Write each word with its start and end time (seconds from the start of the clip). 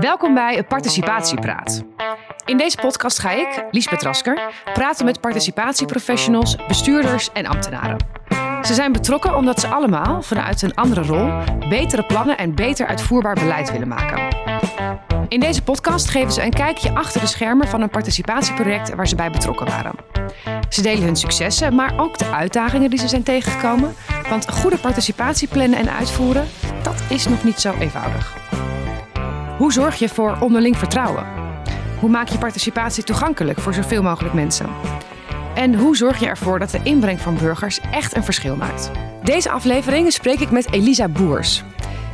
Welkom 0.00 0.34
bij 0.34 0.64
Participatiepraat. 0.64 1.84
In 2.44 2.56
deze 2.56 2.76
podcast 2.76 3.18
ga 3.18 3.30
ik, 3.30 3.64
Liesbeth 3.70 4.02
Rasker, 4.02 4.52
praten 4.72 5.04
met 5.04 5.20
participatieprofessionals, 5.20 6.56
bestuurders 6.68 7.32
en 7.32 7.46
ambtenaren. 7.46 7.96
Ze 8.62 8.74
zijn 8.74 8.92
betrokken 8.92 9.36
omdat 9.36 9.60
ze 9.60 9.66
allemaal, 9.66 10.22
vanuit 10.22 10.62
een 10.62 10.74
andere 10.74 11.02
rol, 11.02 11.30
betere 11.68 12.06
plannen 12.06 12.38
en 12.38 12.54
beter 12.54 12.86
uitvoerbaar 12.86 13.34
beleid 13.34 13.72
willen 13.72 13.88
maken. 13.88 14.36
In 15.28 15.40
deze 15.40 15.62
podcast 15.62 16.08
geven 16.08 16.32
ze 16.32 16.42
een 16.42 16.52
kijkje 16.52 16.94
achter 16.94 17.20
de 17.20 17.26
schermen 17.26 17.68
van 17.68 17.80
een 17.80 17.90
participatieproject 17.90 18.94
waar 18.94 19.08
ze 19.08 19.16
bij 19.16 19.30
betrokken 19.30 19.66
waren. 19.66 19.94
Ze 20.68 20.82
delen 20.82 21.04
hun 21.04 21.16
successen, 21.16 21.74
maar 21.74 22.00
ook 22.00 22.18
de 22.18 22.30
uitdagingen 22.30 22.90
die 22.90 22.98
ze 22.98 23.08
zijn 23.08 23.22
tegengekomen. 23.22 23.94
Want 24.28 24.50
goede 24.50 24.78
participatie 24.78 25.48
plannen 25.48 25.78
en 25.78 25.90
uitvoeren, 25.90 26.46
dat 26.82 27.02
is 27.08 27.28
nog 27.28 27.44
niet 27.44 27.60
zo 27.60 27.74
eenvoudig. 27.78 28.36
Hoe 29.58 29.72
zorg 29.72 29.98
je 29.98 30.08
voor 30.08 30.36
onderling 30.40 30.76
vertrouwen? 30.76 31.26
Hoe 32.00 32.10
maak 32.10 32.28
je 32.28 32.38
participatie 32.38 33.04
toegankelijk 33.04 33.60
voor 33.60 33.74
zoveel 33.74 34.02
mogelijk 34.02 34.34
mensen? 34.34 34.68
En 35.54 35.74
hoe 35.74 35.96
zorg 35.96 36.20
je 36.20 36.26
ervoor 36.26 36.58
dat 36.58 36.70
de 36.70 36.80
inbreng 36.82 37.20
van 37.20 37.38
burgers 37.38 37.80
echt 37.90 38.16
een 38.16 38.24
verschil 38.24 38.56
maakt? 38.56 38.90
Deze 39.22 39.50
aflevering 39.50 40.12
spreek 40.12 40.40
ik 40.40 40.50
met 40.50 40.72
Elisa 40.72 41.08
Boers. 41.08 41.64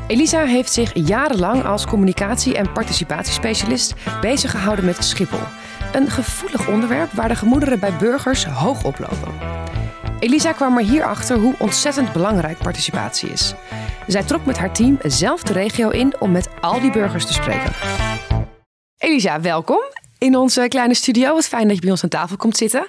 Elisa 0.07 0.45
heeft 0.45 0.73
zich 0.73 0.91
jarenlang 0.95 1.65
als 1.65 1.87
communicatie- 1.87 2.57
en 2.57 2.73
participatiespecialist 2.73 3.95
bezig 4.21 4.51
gehouden 4.51 4.85
met 4.85 5.05
Schiphol. 5.05 5.47
Een 5.93 6.11
gevoelig 6.11 6.69
onderwerp 6.69 7.13
waar 7.13 7.29
de 7.29 7.35
gemoederen 7.35 7.81
bij 7.81 7.97
burgers 7.97 8.45
hoog 8.45 8.85
oplopen. 8.85 9.35
Elisa 10.21 10.53
kwam 10.53 10.79
er 10.79 10.85
hierachter 10.85 11.39
hoe 11.39 11.55
ontzettend 11.59 12.13
belangrijk 12.13 12.59
participatie 12.59 13.31
is. 13.31 13.55
Zij 14.07 14.23
trok 14.23 14.45
met 14.45 14.59
haar 14.59 14.73
team 14.73 14.99
zelf 15.03 15.43
de 15.43 15.53
regio 15.53 15.89
in 15.89 16.15
om 16.19 16.31
met 16.31 16.49
al 16.61 16.81
die 16.81 16.93
burgers 16.93 17.27
te 17.27 17.33
spreken. 17.33 17.73
Elisa, 18.99 19.41
welkom 19.41 19.81
in 20.23 20.37
onze 20.37 20.67
kleine 20.69 20.95
studio. 20.95 21.35
Wat 21.35 21.49
fijn 21.49 21.67
dat 21.67 21.77
je 21.77 21.83
bij 21.83 21.91
ons 21.91 22.03
aan 22.03 22.09
tafel 22.09 22.37
komt 22.37 22.57
zitten. 22.57 22.87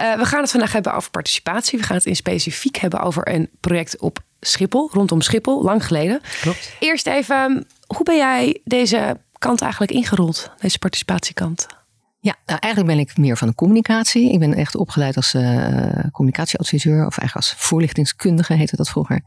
Uh, 0.00 0.14
we 0.14 0.24
gaan 0.24 0.40
het 0.40 0.50
vandaag 0.50 0.72
hebben 0.72 0.94
over 0.94 1.10
participatie. 1.10 1.78
We 1.78 1.84
gaan 1.84 1.96
het 1.96 2.06
in 2.06 2.16
specifiek 2.16 2.76
hebben 2.76 3.00
over 3.00 3.34
een 3.34 3.50
project 3.60 3.98
op 3.98 4.18
Schiphol, 4.40 4.90
rondom 4.92 5.20
Schiphol, 5.20 5.62
lang 5.62 5.86
geleden. 5.86 6.20
Klopt. 6.40 6.72
Eerst 6.78 7.06
even, 7.06 7.66
hoe 7.86 8.04
ben 8.04 8.16
jij 8.16 8.60
deze 8.64 9.20
kant 9.38 9.60
eigenlijk 9.60 9.92
ingerold, 9.92 10.50
deze 10.60 10.78
participatiekant? 10.78 11.66
Ja, 12.26 12.36
nou 12.46 12.58
eigenlijk 12.60 12.94
ben 12.94 13.04
ik 13.04 13.16
meer 13.16 13.36
van 13.36 13.48
de 13.48 13.54
communicatie. 13.54 14.32
Ik 14.32 14.38
ben 14.38 14.54
echt 14.54 14.76
opgeleid 14.76 15.16
als 15.16 15.34
uh, 15.34 15.88
communicatieadviseur, 16.12 17.06
of 17.06 17.18
eigenlijk 17.18 17.34
als 17.34 17.54
voorlichtingskundige 17.56 18.52
heette 18.52 18.76
dat 18.76 18.88
vroeger. 18.88 19.20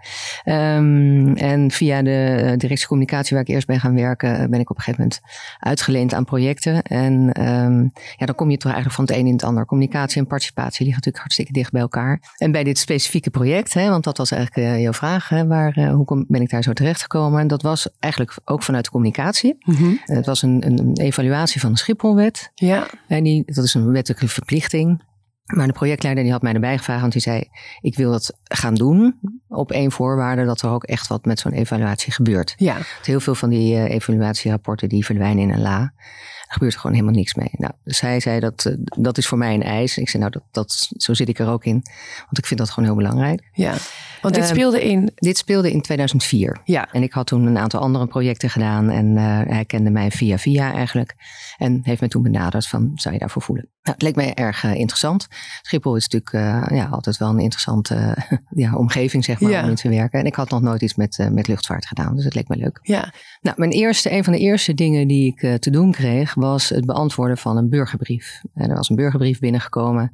Um, 0.45 1.35
en 1.35 1.71
via 1.71 2.01
de 2.01 2.53
directie 2.57 2.87
communicatie 2.87 3.35
waar 3.35 3.45
ik 3.45 3.53
eerst 3.53 3.67
ben 3.67 3.79
gaan 3.79 3.95
werken, 3.95 4.49
ben 4.49 4.59
ik 4.59 4.69
op 4.69 4.77
een 4.77 4.83
gegeven 4.83 5.01
moment 5.01 5.21
uitgeleend 5.59 6.13
aan 6.13 6.25
projecten. 6.25 6.81
En 6.81 7.41
um, 7.47 7.91
ja, 8.17 8.25
dan 8.25 8.35
kom 8.35 8.49
je 8.49 8.57
toch 8.57 8.71
eigenlijk 8.71 8.95
van 8.95 9.05
het 9.05 9.13
een 9.13 9.27
in 9.27 9.33
het 9.33 9.43
ander. 9.43 9.65
Communicatie 9.65 10.21
en 10.21 10.27
participatie 10.27 10.85
liggen 10.85 10.95
natuurlijk 10.95 11.23
hartstikke 11.23 11.51
dicht 11.51 11.71
bij 11.71 11.81
elkaar. 11.81 12.33
En 12.37 12.51
bij 12.51 12.63
dit 12.63 12.77
specifieke 12.77 13.29
project, 13.29 13.73
hè, 13.73 13.89
want 13.89 14.03
dat 14.03 14.17
was 14.17 14.31
eigenlijk 14.31 14.67
uh, 14.67 14.81
jouw 14.81 14.93
vraag, 14.93 15.29
hè, 15.29 15.47
waar, 15.47 15.89
hoe 15.89 16.05
kom, 16.05 16.25
ben 16.27 16.41
ik 16.41 16.49
daar 16.49 16.63
zo 16.63 16.73
terecht 16.73 17.01
gekomen? 17.01 17.39
En 17.39 17.47
dat 17.47 17.61
was 17.61 17.87
eigenlijk 17.99 18.37
ook 18.45 18.63
vanuit 18.63 18.85
de 18.85 18.91
communicatie. 18.91 19.57
Mm 19.59 19.75
-hmm. 19.75 19.99
Het 20.03 20.25
was 20.25 20.41
een, 20.41 20.65
een, 20.65 20.79
een 20.79 20.97
evaluatie 20.97 21.61
van 21.61 21.71
de 21.71 21.77
Schipholwet. 21.77 22.51
Ja. 22.55 22.87
En 23.07 23.23
die, 23.23 23.43
dat 23.45 23.63
is 23.63 23.73
een 23.73 23.91
wettelijke 23.91 24.27
verplichting. 24.27 25.07
Maar 25.55 25.67
de 25.67 25.73
projectleider 25.73 26.23
die 26.23 26.31
had 26.31 26.41
mij 26.41 26.53
erbij 26.53 26.77
gevraagd, 26.77 27.01
want 27.01 27.13
die 27.13 27.21
zei: 27.21 27.43
Ik 27.79 27.95
wil 27.95 28.11
dat 28.11 28.37
gaan 28.43 28.75
doen 28.75 29.19
op 29.47 29.71
één 29.71 29.91
voorwaarde 29.91 30.45
dat 30.45 30.61
er 30.61 30.69
ook 30.69 30.83
echt 30.83 31.07
wat 31.07 31.25
met 31.25 31.39
zo'n 31.39 31.51
evaluatie 31.51 32.13
gebeurt. 32.13 32.53
Ja. 32.57 32.77
Heel 33.03 33.19
veel 33.19 33.35
van 33.35 33.49
die 33.49 33.75
uh, 33.75 33.89
evaluatierapporten 33.89 34.89
die 34.89 35.05
verdwijnen 35.05 35.43
in 35.43 35.49
een 35.49 35.61
la. 35.61 35.81
Er 35.81 36.55
gebeurt 36.55 36.75
gewoon 36.75 36.91
helemaal 36.95 37.15
niks 37.15 37.33
mee. 37.33 37.49
Nou, 37.51 37.73
dus 37.83 38.01
hij 38.01 38.19
zei 38.19 38.39
dat 38.39 38.65
uh, 38.65 38.73
dat 38.77 39.17
is 39.17 39.27
voor 39.27 39.37
mij 39.37 39.53
een 39.53 39.63
eis. 39.63 39.97
Ik 39.97 40.09
zei: 40.09 40.23
Nou, 40.23 40.35
dat, 40.35 40.43
dat, 40.51 40.91
zo 40.97 41.13
zit 41.13 41.29
ik 41.29 41.39
er 41.39 41.49
ook 41.49 41.65
in, 41.65 41.81
want 42.19 42.37
ik 42.37 42.45
vind 42.45 42.59
dat 42.59 42.69
gewoon 42.69 42.89
heel 42.89 42.97
belangrijk. 42.97 43.49
Ja. 43.53 43.75
Want 44.21 44.35
dit 44.35 44.47
speelde 44.47 44.83
in. 44.83 45.11
Dit 45.15 45.37
speelde 45.37 45.71
in 45.71 45.81
2004. 45.81 46.57
Ja. 46.63 46.91
En 46.91 47.03
ik 47.03 47.13
had 47.13 47.27
toen 47.27 47.45
een 47.45 47.57
aantal 47.57 47.79
andere 47.79 48.07
projecten 48.07 48.49
gedaan 48.49 48.89
en 48.89 49.17
hij 49.47 49.65
kende 49.65 49.89
mij 49.89 50.11
via 50.11 50.37
via 50.37 50.73
eigenlijk. 50.73 51.15
En 51.57 51.79
heeft 51.83 52.01
me 52.01 52.07
toen 52.07 52.23
benaderd 52.23 52.67
van, 52.67 52.91
zou 52.95 53.13
je 53.13 53.19
daarvoor 53.19 53.41
voelen? 53.41 53.69
Nou, 53.89 53.97
het 53.97 54.01
leek 54.01 54.15
mij 54.15 54.33
erg 54.33 54.63
uh, 54.63 54.75
interessant. 54.75 55.27
Schiphol 55.61 55.95
is 55.95 56.07
natuurlijk 56.07 56.33
uh, 56.33 56.77
ja, 56.77 56.85
altijd 56.85 57.17
wel 57.17 57.29
een 57.29 57.39
interessante 57.39 58.17
ja, 58.49 58.75
omgeving, 58.75 59.25
zeg 59.25 59.39
maar, 59.39 59.51
Ja. 59.51 59.63
om 59.63 59.69
in 59.69 59.75
te 59.75 59.89
werken. 59.89 60.19
En 60.19 60.25
ik 60.25 60.35
had 60.35 60.49
nog 60.49 60.61
nooit 60.61 60.81
iets 60.81 60.95
met, 60.95 61.27
met 61.31 61.47
luchtvaart 61.47 61.85
gedaan, 61.85 62.15
dus 62.15 62.25
het 62.25 62.35
leek 62.35 62.47
me 62.47 62.55
leuk. 62.55 62.79
Ja. 62.81 63.13
Nou, 63.41 63.55
mijn 63.59 63.71
eerste, 63.71 64.11
een 64.11 64.23
van 64.23 64.33
de 64.33 64.39
eerste 64.39 64.73
dingen 64.73 65.07
die 65.07 65.35
ik 65.35 65.61
te 65.61 65.69
doen 65.69 65.91
kreeg, 65.91 66.33
was 66.33 66.69
het 66.69 66.85
beantwoorden 66.85 67.37
van 67.37 67.57
een 67.57 67.69
burgerbrief. 67.69 68.41
En 68.53 68.69
er 68.69 68.75
was 68.75 68.89
een 68.89 68.95
burgerbrief 68.95 69.39
binnengekomen 69.39 70.11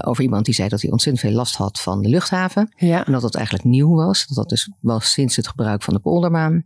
over 0.00 0.22
iemand 0.22 0.44
die 0.44 0.54
zei 0.54 0.68
dat 0.68 0.80
hij 0.80 0.90
ontzettend 0.90 1.26
veel 1.26 1.36
last 1.36 1.56
had 1.56 1.80
van 1.80 2.02
de 2.02 2.08
luchthaven. 2.08 2.72
Ja. 2.76 3.06
En 3.06 3.12
dat 3.12 3.22
dat 3.26 3.34
eigenlijk 3.34 3.68
nieuw 3.68 3.94
was. 3.94 4.26
Dat 4.26 4.36
dat 4.36 4.48
dus 4.48 4.70
was 4.80 5.12
sinds 5.12 5.36
het 5.36 5.48
gebruik 5.48 5.82
van 5.82 5.94
de 5.94 6.00
poldermaan. 6.00 6.64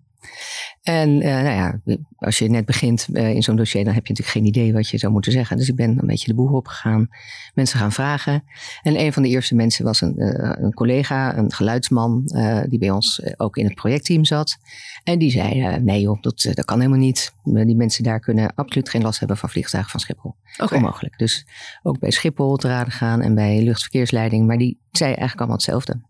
En 0.83 1.09
uh, 1.11 1.43
nou 1.43 1.49
ja, 1.49 1.81
als 2.17 2.39
je 2.39 2.49
net 2.49 2.65
begint 2.65 3.07
uh, 3.13 3.35
in 3.35 3.43
zo'n 3.43 3.57
dossier, 3.57 3.85
dan 3.85 3.95
heb 3.95 4.07
je 4.07 4.13
natuurlijk 4.13 4.37
geen 4.37 4.47
idee 4.47 4.73
wat 4.73 4.89
je 4.89 4.99
zou 4.99 5.13
moeten 5.13 5.33
zeggen. 5.33 5.57
Dus 5.57 5.69
ik 5.69 5.77
ben 5.77 5.99
een 5.99 6.07
beetje 6.07 6.27
de 6.27 6.35
boer 6.35 6.53
opgegaan, 6.53 7.09
mensen 7.55 7.79
gaan 7.79 7.93
vragen. 7.93 8.45
En 8.83 9.01
een 9.01 9.13
van 9.13 9.23
de 9.23 9.29
eerste 9.29 9.55
mensen 9.55 9.85
was 9.85 10.01
een, 10.01 10.15
uh, 10.17 10.53
een 10.55 10.75
collega, 10.75 11.37
een 11.37 11.53
geluidsman, 11.53 12.23
die 12.69 12.79
bij 12.79 12.91
ons 12.91 13.23
ook 13.37 13.57
in 13.57 13.65
het 13.65 13.75
projectteam 13.75 14.25
zat. 14.25 14.57
En 15.05 15.19
die 15.19 15.31
zei, 15.31 15.81
nee 15.81 16.01
joh, 16.01 16.23
dat, 16.23 16.41
dat 16.43 16.65
kan 16.65 16.79
helemaal 16.79 17.01
niet. 17.01 17.33
Die 17.43 17.77
mensen 17.77 18.05
daar 18.05 18.21
kunnen 18.21 18.55
absoluut 18.55 18.89
geen 18.89 19.03
last 19.03 19.19
hebben 19.19 19.37
van 19.37 19.49
vliegtuigen 19.49 19.91
van 19.91 20.01
Schiphol. 20.01 20.35
Okay. 20.59 20.79
Onmogelijk. 20.79 21.19
Dus 21.19 21.47
ook 21.83 21.99
bij 21.99 22.11
Schiphol 22.11 22.57
te 22.57 22.69
raden 22.69 22.93
gaan 22.93 23.21
en 23.21 23.35
bij 23.35 23.63
luchtverkeersleiding. 23.63 24.47
Maar 24.47 24.59
die 24.59 24.79
zei 24.91 25.09
eigenlijk 25.09 25.39
allemaal 25.39 25.57
hetzelfde. 25.57 26.09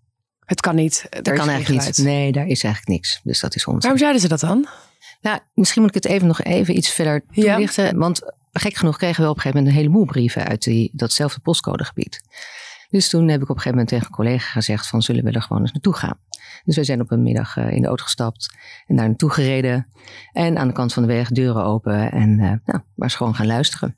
Het 0.51 0.61
kan 0.61 0.75
niet. 0.75 1.07
Er 1.11 1.35
kan 1.35 1.49
eigenlijk 1.49 1.87
niet. 1.87 1.99
Nee, 1.99 2.33
daar 2.33 2.47
is 2.47 2.63
eigenlijk 2.63 2.95
niks. 2.95 3.21
Dus 3.23 3.41
dat 3.41 3.55
is 3.55 3.67
ons. 3.67 3.81
Waarom 3.81 3.99
zeiden 3.99 4.21
ze 4.21 4.29
dat 4.29 4.41
dan? 4.41 4.69
Nou, 5.21 5.39
misschien 5.55 5.83
moet 5.83 5.97
ik 5.97 6.03
het 6.03 6.13
even 6.13 6.27
nog 6.27 6.43
even 6.43 6.77
iets 6.77 6.91
verder 6.91 7.25
toelichten. 7.33 7.85
Ja. 7.85 7.95
Want 7.95 8.33
gek 8.53 8.75
genoeg 8.75 8.97
kregen 8.97 9.23
we 9.23 9.29
op 9.29 9.37
een 9.37 9.43
gegeven 9.43 9.63
moment 9.63 9.77
een 9.77 9.83
heleboel 9.83 10.05
brieven 10.05 10.47
uit 10.47 10.63
die, 10.63 10.91
datzelfde 10.93 11.41
postcodegebied. 11.41 12.21
Dus 12.89 13.09
toen 13.09 13.29
heb 13.29 13.43
ik 13.43 13.49
op 13.49 13.57
een 13.57 13.63
gegeven 13.63 13.71
moment 13.71 13.89
tegen 13.89 14.07
een 14.07 14.13
collega 14.13 14.51
gezegd 14.51 14.89
van 14.89 15.03
zullen 15.03 15.25
we 15.25 15.31
er 15.31 15.43
gewoon 15.43 15.63
eens 15.63 15.73
naartoe 15.73 15.95
gaan. 15.95 16.19
Dus 16.65 16.75
wij 16.75 16.85
zijn 16.85 17.01
op 17.01 17.11
een 17.11 17.23
middag 17.23 17.57
uh, 17.57 17.71
in 17.71 17.83
de 17.83 17.89
auto 17.89 18.05
gestapt 18.05 18.55
en 18.87 18.97
daar 18.97 19.07
naartoe 19.07 19.31
gereden. 19.31 19.87
En 20.33 20.59
aan 20.59 20.69
de 20.69 20.75
kant 20.75 20.93
van 20.93 21.03
de 21.03 21.09
weg 21.09 21.29
deuren 21.29 21.65
open 21.65 22.13
en 22.13 22.31
uh, 22.31 22.39
nou, 22.39 22.59
maar 22.65 22.83
eens 22.97 23.15
gewoon 23.15 23.35
gaan 23.35 23.47
luisteren. 23.47 23.97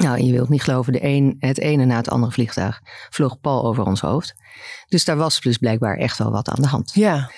Nou, 0.00 0.22
je 0.22 0.32
wilt 0.32 0.48
niet 0.48 0.62
geloven, 0.62 0.92
de 0.92 1.04
een, 1.04 1.36
het 1.38 1.58
ene 1.58 1.84
na 1.84 1.96
het 1.96 2.10
andere 2.10 2.32
vliegtuig 2.32 2.80
vloog 3.10 3.40
pal 3.40 3.64
over 3.64 3.84
ons 3.84 4.00
hoofd. 4.00 4.34
Dus 4.88 5.04
daar 5.04 5.16
was 5.16 5.40
dus 5.40 5.58
blijkbaar 5.58 5.96
echt 5.96 6.18
wel 6.18 6.30
wat 6.30 6.48
aan 6.48 6.62
de 6.62 6.68
hand. 6.68 6.90
Ja. 6.94 7.30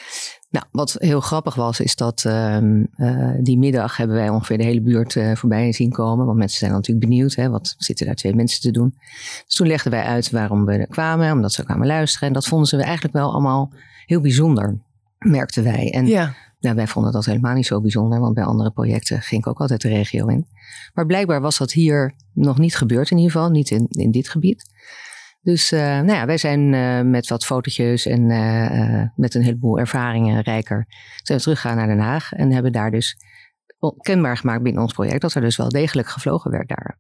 Nou, 0.51 0.67
wat 0.71 0.97
heel 0.99 1.21
grappig 1.21 1.55
was, 1.55 1.81
is 1.81 1.97
dat 1.97 2.25
uh, 2.27 2.61
uh, 2.97 3.35
die 3.41 3.59
middag 3.59 3.97
hebben 3.97 4.17
wij 4.17 4.29
ongeveer 4.29 4.59
de 4.59 4.65
hele 4.65 4.81
buurt 4.81 5.15
uh, 5.15 5.35
voorbij 5.35 5.73
zien 5.73 5.91
komen. 5.91 6.27
Want 6.27 6.39
mensen 6.39 6.59
zijn 6.59 6.73
natuurlijk 6.73 7.07
benieuwd, 7.07 7.35
hè, 7.35 7.51
wat 7.51 7.75
zitten 7.79 8.07
daar 8.07 8.15
twee 8.15 8.35
mensen 8.35 8.61
te 8.61 8.71
doen. 8.71 8.95
Dus 9.45 9.55
toen 9.55 9.67
legden 9.67 9.93
wij 9.93 10.03
uit 10.03 10.31
waarom 10.31 10.65
we 10.65 10.73
er 10.73 10.87
kwamen, 10.87 11.33
omdat 11.33 11.53
ze 11.53 11.65
kwamen 11.65 11.87
luisteren. 11.87 12.29
En 12.29 12.35
dat 12.35 12.47
vonden 12.47 12.69
ze 12.69 12.83
eigenlijk 12.83 13.15
wel 13.15 13.33
allemaal 13.33 13.73
heel 14.07 14.21
bijzonder, 14.21 14.79
merkten 15.19 15.65
wij. 15.65 15.93
En 15.93 16.07
ja. 16.07 16.35
Nou, 16.67 16.87
wij 16.87 16.87
vonden 16.87 17.13
dat 17.13 17.25
helemaal 17.25 17.55
niet 17.55 17.67
zo 17.67 17.81
bijzonder, 17.81 18.21
want 18.21 18.35
bij 18.35 18.45
andere 18.45 18.71
projecten 18.71 19.23
ging 19.23 19.41
ik 19.41 19.47
ook 19.47 19.61
altijd 19.61 19.81
de 19.81 19.89
regio 19.89 20.27
in. 20.27 20.47
Maar 20.95 21.07
blijkbaar 21.07 21.41
was 21.41 21.59
dat 21.59 21.73
hier 21.73 22.15
nog 22.33 22.59
niet 22.59 22.77
gebeurd 22.77 23.11
in 23.11 23.17
ieder 23.17 23.33
geval, 23.33 23.51
niet 23.51 23.71
in, 23.71 23.87
in 23.89 24.11
dit 24.11 24.29
gebied. 24.29 24.65
Dus 25.43 25.73
uh, 25.73 25.81
nou 25.81 26.13
ja, 26.13 26.27
wij 26.27 26.39
zijn 26.39 26.73
uh, 26.73 27.01
met 27.01 27.29
wat 27.29 27.45
fotootjes 27.45 28.07
en 28.07 28.31
uh, 28.31 29.03
met 29.17 29.35
een 29.35 29.43
heleboel 29.43 29.79
ervaringen 29.79 30.43
rijker 30.43 30.87
zijn 31.23 31.39
teruggegaan 31.39 31.77
naar 31.77 31.87
Den 31.87 31.99
Haag 31.99 32.33
en 32.33 32.53
hebben 32.53 32.73
daar 32.73 32.91
dus 32.91 33.17
kenbaar 34.01 34.37
gemaakt 34.37 34.63
binnen 34.63 34.83
ons 34.83 34.93
project 34.93 35.21
dat 35.21 35.35
er 35.35 35.41
dus 35.41 35.57
wel 35.57 35.69
degelijk 35.69 36.09
gevlogen 36.09 36.51
werd 36.51 36.69
daar. 36.69 36.99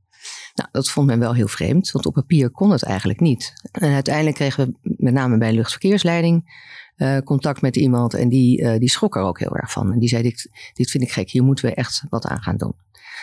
Nou, 0.56 0.68
dat 0.72 0.88
vond 0.88 1.06
men 1.06 1.18
wel 1.18 1.34
heel 1.34 1.48
vreemd, 1.48 1.90
want 1.90 2.06
op 2.06 2.14
papier 2.14 2.50
kon 2.50 2.70
het 2.70 2.82
eigenlijk 2.82 3.20
niet. 3.20 3.52
En 3.72 3.92
uiteindelijk 3.92 4.36
kregen 4.36 4.66
we 4.82 4.94
met 4.98 5.12
name 5.12 5.38
bij 5.38 5.52
luchtverkeersleiding 5.52 6.64
uh, 6.96 7.18
contact 7.18 7.60
met 7.60 7.76
iemand 7.76 8.14
en 8.14 8.28
die, 8.28 8.60
uh, 8.60 8.78
die 8.78 8.90
schrok 8.90 9.16
er 9.16 9.22
ook 9.22 9.38
heel 9.38 9.56
erg 9.56 9.72
van. 9.72 9.92
En 9.92 9.98
die 9.98 10.08
zei, 10.08 10.22
dit, 10.22 10.50
dit 10.72 10.90
vind 10.90 11.02
ik 11.02 11.12
gek, 11.12 11.30
hier 11.30 11.42
moeten 11.42 11.64
we 11.64 11.74
echt 11.74 12.04
wat 12.08 12.26
aan 12.26 12.42
gaan 12.42 12.56
doen. 12.56 12.74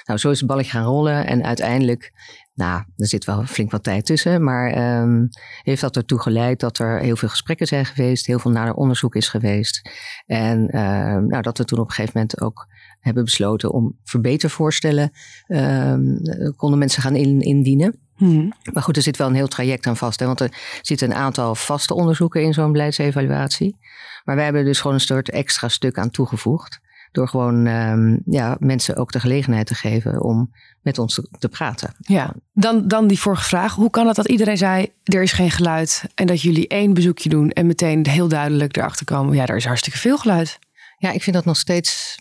Nou, 0.06 0.20
zo 0.20 0.30
is 0.30 0.40
het 0.40 0.48
balletje 0.48 0.72
gaan 0.72 0.86
rollen 0.86 1.26
en 1.26 1.44
uiteindelijk, 1.44 2.14
nou, 2.54 2.84
er 2.98 3.08
zit 3.08 3.26
wel 3.26 3.46
flink 3.46 3.72
wat 3.72 3.84
tijd 3.84 4.06
tussen, 4.06 4.44
maar 4.44 5.00
um, 5.02 5.30
heeft 5.62 5.82
dat 5.82 5.96
ertoe 5.96 6.22
geleid 6.22 6.60
dat 6.60 6.78
er 6.78 7.00
heel 7.00 7.16
veel 7.16 7.30
gesprekken 7.30 7.68
zijn 7.68 7.86
geweest, 7.86 8.26
heel 8.26 8.40
veel 8.40 8.52
nader 8.52 8.74
onderzoek 8.74 9.16
is 9.16 9.28
geweest. 9.28 9.90
En 10.26 10.68
uh, 10.76 10.82
nou, 11.16 11.42
dat 11.42 11.58
we 11.58 11.66
toen 11.66 11.80
op 11.80 11.88
een 11.88 11.94
gegeven 11.94 12.12
moment 12.14 12.42
ook 12.42 12.68
hebben 13.00 13.24
besloten 13.24 13.72
om 13.72 13.98
verbetervoorstellen, 14.04 15.12
um, 15.48 16.20
konden 16.56 16.80
mensen 16.80 17.02
gaan 17.02 17.16
in, 17.16 17.42
indienen. 17.42 18.00
Mhm. 18.18 18.50
Maar 18.74 18.84
goed, 18.84 18.96
er 18.96 19.02
zit 19.02 19.18
wel 19.18 19.28
een 19.28 19.36
heel 19.36 19.48
traject 19.48 19.88
aan 19.88 19.98
vast. 19.98 20.20
Hè? 20.20 20.26
Want 20.26 20.40
er 20.40 20.80
zitten 20.82 21.10
een 21.10 21.16
aantal 21.16 21.56
vaste 21.56 21.94
onderzoeken 21.94 22.42
in 22.42 22.54
zo'n 22.54 22.72
beleidsevaluatie. 22.72 23.78
Maar 24.24 24.36
wij 24.36 24.44
hebben 24.44 24.66
dus 24.66 24.80
gewoon 24.82 24.96
een 24.96 25.02
soort 25.02 25.30
extra 25.30 25.68
stuk 25.68 25.98
aan 25.98 26.10
toegevoegd. 26.10 26.80
Door 27.14 27.28
gewoon 27.28 27.66
um, 27.66 28.22
ja, 28.26 28.56
mensen 28.60 28.96
ook 28.96 29.12
de 29.12 29.20
gelegenheid 29.20 29.68
te 29.68 29.76
geven 29.76 30.22
om 30.22 30.52
met 30.82 31.00
ons 31.00 31.22
te, 31.40 31.50
praten. 31.50 31.94
Ja, 31.98 32.34
dan, 32.54 32.88
dan 32.88 33.08
die 33.08 33.20
vorige 33.20 33.44
vraag. 33.44 33.76
Hoe 33.76 33.90
kan 33.90 34.08
het 34.08 34.16
dat 34.16 34.30
iedereen 34.30 34.58
zei, 34.58 34.88
er 35.04 35.22
is 35.22 35.32
geen 35.32 35.52
geluid. 35.52 36.04
En 36.16 36.28
dat 36.28 36.42
jullie 36.42 36.68
één 36.68 36.94
bezoekje 36.94 37.30
doen 37.30 37.50
en 37.50 37.68
meteen 37.68 38.08
heel 38.08 38.28
duidelijk 38.28 38.78
erachter 38.78 39.06
komen. 39.06 39.36
Ja, 39.36 39.46
er 39.46 39.56
is 39.56 39.66
hartstikke 39.66 40.00
veel 40.00 40.18
geluid. 40.18 40.60
Ja, 40.98 41.12
ik 41.12 41.24
vind 41.24 41.36
dat 41.36 41.46
nog 41.46 41.58
steeds 41.58 42.18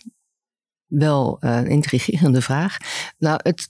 wel 0.87 1.37
een 1.39 1.67
intrigerende 1.67 2.41
vraag. 2.41 2.77
Nou, 3.17 3.39
het, 3.43 3.67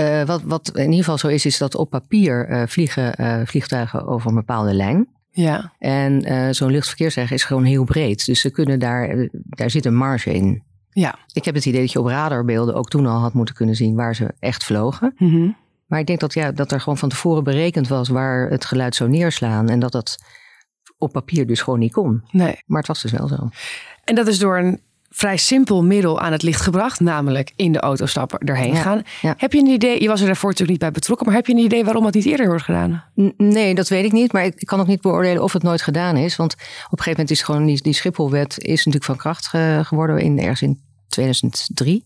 uh, 0.00 0.22
wat, 0.22 0.42
wat 0.42 0.70
in 0.74 0.82
ieder 0.82 0.98
geval 0.98 1.18
zo 1.18 1.28
is, 1.28 1.46
is 1.46 1.58
dat 1.58 1.74
op 1.74 1.90
papier 1.90 2.50
uh, 2.50 2.62
vliegen 2.66 3.14
uh, 3.20 3.40
vliegtuigen 3.44 4.06
over 4.06 4.28
een 4.28 4.34
bepaalde 4.34 4.74
lijn. 4.74 5.08
Ja. 5.30 5.72
En 5.78 6.54
zo'n 6.54 6.70
luchtverkeersweg 6.70 7.30
is 7.30 7.44
gewoon 7.44 7.64
heel 7.64 7.84
breed. 7.84 8.26
Dus 8.26 8.40
ze 8.40 8.50
kunnen 8.50 8.78
daar, 8.78 9.28
daar 9.32 9.70
zit 9.70 9.84
een 9.84 9.96
marge 9.96 10.32
in. 10.32 10.62
Ja. 10.94 11.14
Ik 11.32 11.44
heb 11.44 11.54
het 11.54 11.66
idee 11.66 11.80
dat 11.80 11.92
je 11.92 12.00
op 12.00 12.06
radarbeelden 12.06 12.74
ook 12.74 12.88
toen 12.88 13.06
al 13.06 13.18
had 13.20 13.32
moeten 13.34 13.54
kunnen 13.54 13.74
zien 13.74 13.94
waar 13.94 14.14
ze 14.14 14.34
echt 14.38 14.64
vlogen. 14.64 15.14
Mm 15.18 15.30
-hmm. 15.30 15.56
Maar 15.86 16.00
ik 16.00 16.06
denk 16.06 16.20
dat, 16.20 16.34
ja, 16.34 16.52
dat 16.52 16.72
er 16.72 16.80
gewoon 16.80 16.98
van 16.98 17.08
tevoren 17.08 17.44
berekend 17.44 17.88
was 17.88 18.08
waar 18.08 18.50
het 18.50 18.64
geluid 18.64 18.94
zou 18.94 19.10
neerslaan. 19.10 19.68
En 19.68 19.78
dat 19.80 19.92
dat 19.92 20.16
op 20.98 21.12
papier 21.12 21.46
dus 21.46 21.60
gewoon 21.62 21.78
niet 21.78 21.92
kon. 21.92 22.22
Nee. 22.30 22.62
Maar 22.66 22.78
het 22.78 22.88
was 22.88 23.02
dus 23.02 23.10
wel 23.12 23.28
zo. 23.28 23.48
En 24.04 24.14
dat 24.14 24.26
is 24.26 24.38
door 24.38 24.58
een 24.58 24.80
vrij 25.08 25.36
simpel 25.36 25.84
middel 25.84 26.20
aan 26.20 26.32
het 26.32 26.42
licht 26.42 26.60
gebracht, 26.60 27.00
namelijk 27.00 27.52
in 27.56 27.72
de 27.72 27.80
auto 27.80 28.06
stappen, 28.06 28.38
erheen 28.38 28.72
Ja, 28.74 28.80
gaan. 28.82 29.02
ja. 29.22 29.34
Heb 29.36 29.52
je 29.52 29.58
een 29.58 29.66
idee, 29.66 30.02
je 30.02 30.08
was 30.08 30.20
er 30.20 30.26
daarvoor 30.26 30.50
natuurlijk 30.50 30.70
niet 30.80 30.90
bij 30.90 31.00
betrokken, 31.00 31.26
maar 31.26 31.34
heb 31.34 31.46
je 31.46 31.52
een 31.52 31.58
idee 31.58 31.84
waarom 31.84 32.04
het 32.04 32.14
niet 32.14 32.24
eerder 32.26 32.46
wordt 32.46 32.62
gedaan? 32.62 33.04
Nee, 33.36 33.74
dat 33.74 33.88
weet 33.88 34.04
ik 34.04 34.12
niet. 34.12 34.32
Maar 34.32 34.44
ik 34.44 34.54
kan 34.66 34.80
ook 34.80 34.86
niet 34.86 35.00
beoordelen 35.00 35.42
of 35.42 35.52
het 35.52 35.62
nooit 35.62 35.82
gedaan 35.82 36.16
is. 36.16 36.36
Want 36.36 36.52
op 36.52 36.58
een 36.60 36.88
gegeven 36.88 37.10
moment 37.10 37.30
is 37.30 37.42
gewoon 37.42 37.64
die, 37.66 37.82
die 37.82 37.92
Schipholwet 37.92 38.58
is 38.58 38.76
natuurlijk 38.76 39.04
van 39.04 39.16
kracht 39.16 39.46
ge- 39.46 39.80
geworden 39.84 40.18
in, 40.18 40.38
ergens 40.40 40.62
in 40.62 40.80
2003. 41.08 42.04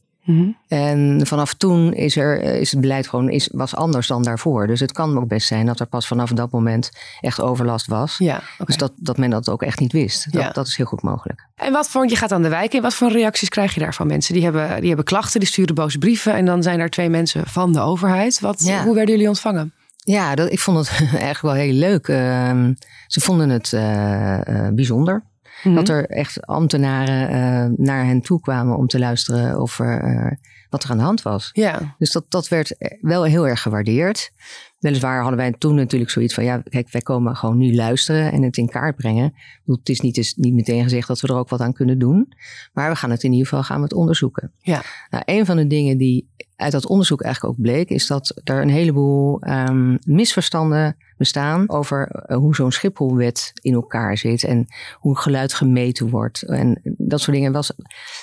En 0.69 1.21
vanaf 1.27 1.55
toen 1.55 1.93
is, 1.93 2.17
er, 2.17 2.41
eh, 2.41 2.61
is 2.61 2.71
het 2.71 2.81
beleid 2.81 3.09
gewoon 3.09 3.31
is, 3.31 3.49
was 3.53 3.75
anders 3.75 4.07
dan 4.07 4.23
daarvoor. 4.23 4.67
Dus 4.67 4.81
het 4.81 4.93
kan 4.93 5.19
ook 5.19 5.29
best 5.29 5.47
zijn 5.47 5.67
dat 5.67 5.81
er 5.81 5.87
pas 5.87 6.07
vanaf 6.07 6.31
dat 6.31 6.51
moment 6.51 6.91
echt 7.21 7.41
overlast 7.41 7.87
was. 7.87 8.19
Ja. 8.19 8.41
Dus 8.65 8.77
dat, 8.77 8.93
dat 8.97 9.17
men 9.17 9.31
dat 9.31 9.49
ook 9.49 9.63
echt 9.63 9.81
niet 9.81 9.93
wist. 9.93 10.33
Dat, 10.33 10.43
Ja. 10.43 10.51
dat 10.51 10.67
is 10.67 10.77
heel 10.77 10.87
goed 10.87 11.03
mogelijk. 11.03 11.47
En 11.55 11.73
wat 11.73 11.89
voor, 11.89 12.09
je 12.09 12.17
gaat 12.17 12.33
aan 12.33 12.43
de 12.43 12.49
wijk 12.49 12.75
in, 12.75 12.83
wat 12.83 12.95
voor 12.95 13.13
reacties 13.13 13.49
krijg 13.49 13.75
je 13.75 13.81
daarvan? 13.81 14.07
Mensen 14.07 14.35
die 14.35 14.43
hebben, 14.43 14.77
die 14.79 14.87
hebben 14.89 15.05
klachten, 15.05 15.41
die 15.41 15.49
sturen 15.49 15.75
boze 15.75 15.99
brieven 15.99 16.35
en 16.35 16.45
dan 16.45 16.63
zijn 16.63 16.81
er 16.81 16.91
twee 16.91 17.09
mensen 17.09 17.47
van 17.47 17.73
de 17.73 17.81
overheid. 17.81 18.41
Wat, 18.41 18.63
Ja. 18.65 18.85
Hoe 18.85 18.95
werden 18.95 19.15
jullie 19.15 19.29
ontvangen? 19.29 19.73
Ja, 19.97 20.35
dat, 20.35 20.53
ik 20.53 20.59
vond 20.59 20.79
het 20.79 20.89
eigenlijk 21.11 21.41
wel 21.41 21.53
heel 21.53 21.73
leuk. 21.73 22.09
Ehm, 22.09 22.73
ze 23.07 23.21
vonden 23.21 23.49
het 23.49 23.73
eh, 23.73 24.67
eh, 24.67 24.75
bijzonder. 24.75 25.23
Mhm. 25.63 25.75
Dat 25.75 25.89
er 25.89 26.07
echt 26.07 26.47
ambtenaren 26.47 27.29
eh, 27.29 27.71
naar 27.77 28.05
hen 28.05 28.21
toe 28.21 28.41
kwamen 28.41 28.77
om 28.77 28.87
te 28.87 28.99
luisteren 28.99 29.61
of 29.61 29.79
er, 29.79 30.01
eh, 30.01 30.33
wat 30.71 30.85
er 30.85 30.91
aan 30.91 30.97
de 30.97 31.03
hand 31.03 31.23
was. 31.23 31.51
Ja, 31.53 31.95
Dus 31.99 32.13
dat, 32.13 32.25
dat 32.29 32.49
werd 32.49 32.97
wel 33.01 33.25
heel 33.25 33.49
erg 33.49 33.63
gewaardeerd. 33.63 34.33
Weliswaar 34.79 35.21
hadden 35.21 35.39
wij 35.39 35.53
toen 35.53 35.75
natuurlijk 35.75 36.11
zoiets 36.11 36.35
van: 36.35 36.45
ja, 36.45 36.63
kijk, 36.69 36.91
wij 36.91 37.01
komen 37.01 37.37
gewoon 37.37 37.59
nu 37.59 37.75
luisteren 37.75 38.33
en 38.33 38.43
het 38.43 38.57
in 38.57 38.69
kaart 38.69 38.97
brengen. 38.97 39.35
Het 39.67 39.89
is 39.89 40.01
niet, 40.01 40.17
is 40.17 40.35
niet 40.35 40.55
meteen 40.55 40.83
gezegd 40.83 41.09
dat 41.09 41.21
we 41.21 41.29
er 41.29 41.37
ook 41.37 41.49
wat 41.49 41.61
aan 41.61 41.73
kunnen 41.73 41.99
doen. 41.99 42.33
Maar 42.73 42.91
we 42.91 42.97
gaan 42.97 43.11
het 43.11 43.23
in 43.23 43.33
ieder 43.33 43.47
geval 43.47 43.65
gaan 43.65 43.77
we 43.77 43.83
het 43.83 43.93
onderzoeken. 43.93 44.53
Ja. 44.59 44.83
Nou, 45.11 45.23
een 45.27 45.47
van 45.47 45.57
de 45.57 45.67
dingen 45.67 45.99
die 45.99 46.29
uit 46.57 46.73
dat 46.73 46.87
onderzoek 46.87 47.23
eigenlijk 47.23 47.55
ook 47.55 47.63
bleek, 47.63 47.89
is 47.89 48.07
dat 48.07 48.41
er 48.45 48.63
een 48.63 48.71
heleboel 48.71 49.41
ehm, 49.41 49.97
misverstanden 50.01 50.97
bestaan 51.19 51.71
over 51.71 52.09
eh, 52.09 52.37
hoe 52.37 52.55
zo'n 52.55 52.73
Schipholwet 52.73 53.51
in 53.55 53.73
elkaar 53.73 54.19
zit 54.19 54.45
en 54.45 54.67
hoe 54.95 55.19
geluid 55.19 55.55
gemeten 55.55 56.09
wordt. 56.09 56.43
En 56.43 56.81
dat 56.83 57.21
soort 57.21 57.37
dingen. 57.37 57.53
Was, 57.53 57.73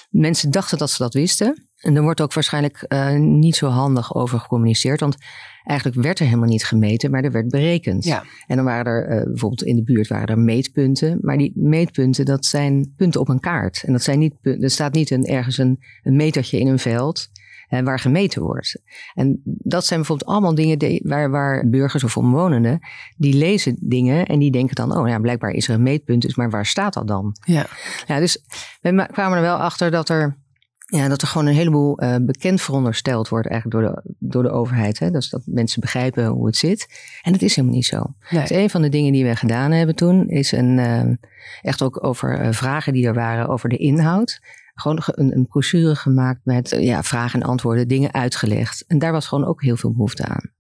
mensen 0.09 0.51
dachten 0.51 0.77
dat 0.77 0.89
ze 0.89 1.03
dat 1.03 1.13
wisten. 1.13 1.68
En 1.75 1.95
er 1.95 2.01
wordt 2.01 2.21
ook 2.21 2.33
waarschijnlijk 2.33 2.81
eh, 2.81 3.15
niet 3.15 3.56
zo 3.56 3.68
handig 3.68 4.15
over 4.15 4.39
gecommuniceerd. 4.39 5.00
Want 5.00 5.18
eigenlijk 5.63 6.01
werd 6.01 6.19
er 6.19 6.25
helemaal 6.25 6.50
niet 6.50 6.65
gemeten, 6.65 7.12
maar 7.12 7.24
er 7.24 7.31
werd 7.31 7.50
berekend. 7.50 8.03
ja. 8.03 8.24
En 8.47 8.56
dan 8.56 8.65
waren 8.65 8.86
er 8.86 9.07
eh, 9.07 9.24
bijvoorbeeld 9.24 9.63
in 9.63 9.75
de 9.75 9.83
buurt 9.83 10.07
waren 10.07 10.27
er 10.27 10.39
meetpunten. 10.39 11.18
Maar 11.21 11.38
die 11.38 11.51
meetpunten, 11.56 12.25
dat 12.25 12.45
zijn 12.45 12.94
punten 12.98 13.19
op 13.19 13.30
een 13.30 13.39
kaart. 13.39 13.83
En 13.86 13.91
dat 13.91 14.03
zijn 14.03 14.19
niet, 14.19 14.33
er 14.41 14.69
staat 14.69 14.94
niet 14.94 15.09
een, 15.12 15.25
ergens 15.25 15.57
een, 15.57 15.80
een 16.03 16.15
metertje 16.15 16.59
in 16.59 16.68
een 16.68 16.80
veld 16.80 17.30
eh, 17.69 17.81
waar 17.81 18.00
gemeten 18.00 18.41
wordt. 18.41 18.81
En 19.13 19.41
dat 19.44 19.85
zijn 19.85 20.00
bijvoorbeeld 20.00 20.29
allemaal 20.29 20.56
dingen 20.56 20.79
die, 20.79 21.01
waar, 21.03 21.29
waar 21.29 21.69
burgers 21.69 22.03
of 22.03 22.17
omwonenden, 22.17 22.79
die 23.17 23.33
lezen 23.33 23.77
dingen 23.79 24.25
en 24.25 24.39
die 24.39 24.51
denken 24.51 24.75
dan, 24.75 24.97
oh 24.97 25.07
ja, 25.07 25.19
blijkbaar 25.19 25.51
is 25.51 25.67
er 25.67 25.73
een 25.73 25.83
meetpunt, 25.83 26.21
dus 26.21 26.35
maar 26.35 26.50
waar 26.50 26.65
staat 26.65 26.94
dat 26.94 27.07
dan? 27.07 27.35
Ja. 27.44 27.65
Ja, 28.07 28.19
dus 28.19 28.38
we 28.81 29.07
kwamen 29.12 29.38
er 29.38 29.44
wel 29.44 29.57
achter 29.57 29.91
dat 29.91 30.09
er, 30.09 30.38
ja, 30.85 31.07
dat 31.07 31.21
er 31.21 31.27
gewoon 31.27 31.47
een 31.47 31.53
heleboel 31.53 31.97
eh, 31.97 32.15
bekend 32.21 32.62
verondersteld 32.62 33.29
wordt 33.29 33.47
eigenlijk 33.47 33.81
door 33.81 33.94
de, 33.94 34.15
door 34.19 34.44
de 34.44 34.50
overheid. 34.50 35.00
Hè? 35.00 35.12
Dus 35.12 35.29
dat 35.29 35.41
mensen 35.45 35.81
begrijpen 35.81 36.25
hoe 36.25 36.45
het 36.45 36.56
zit. 36.56 36.88
En 37.21 37.31
dat 37.31 37.41
is 37.41 37.56
helemaal 37.56 37.75
niet 37.75 37.85
zo. 37.85 38.03
Nee. 38.29 38.41
Dus 38.41 38.50
een 38.50 38.69
van 38.69 38.81
de 38.81 38.89
dingen 38.89 39.12
die 39.12 39.25
we 39.25 39.35
gedaan 39.35 39.71
hebben 39.71 39.95
toen 39.95 40.27
is 40.27 40.51
een, 40.51 40.79
eh, 40.79 41.29
echt 41.62 41.81
ook 41.81 42.03
over 42.03 42.39
eh, 42.39 42.51
vragen 42.51 42.94
die 42.94 43.07
er 43.07 43.13
waren 43.13 43.47
over 43.47 43.69
de 43.69 43.77
inhoud. 43.77 44.39
Gewoon 44.75 45.01
ge- 45.01 45.13
een, 45.16 45.36
een 45.36 45.48
brochure 45.48 45.95
gemaakt 45.95 46.39
met 46.44 46.72
eh, 46.72 46.83
ja, 46.83 47.04
vragen 47.04 47.42
en 47.42 47.48
antwoorden, 47.48 47.88
dingen 47.88 48.13
uitgelegd. 48.13 48.86
En 48.88 49.00
daar 49.00 49.12
was 49.12 49.27
gewoon 49.27 49.45
ook 49.45 49.62
heel 49.62 49.77
veel 49.77 49.92
behoefte 49.92 50.25
aan. 50.25 50.54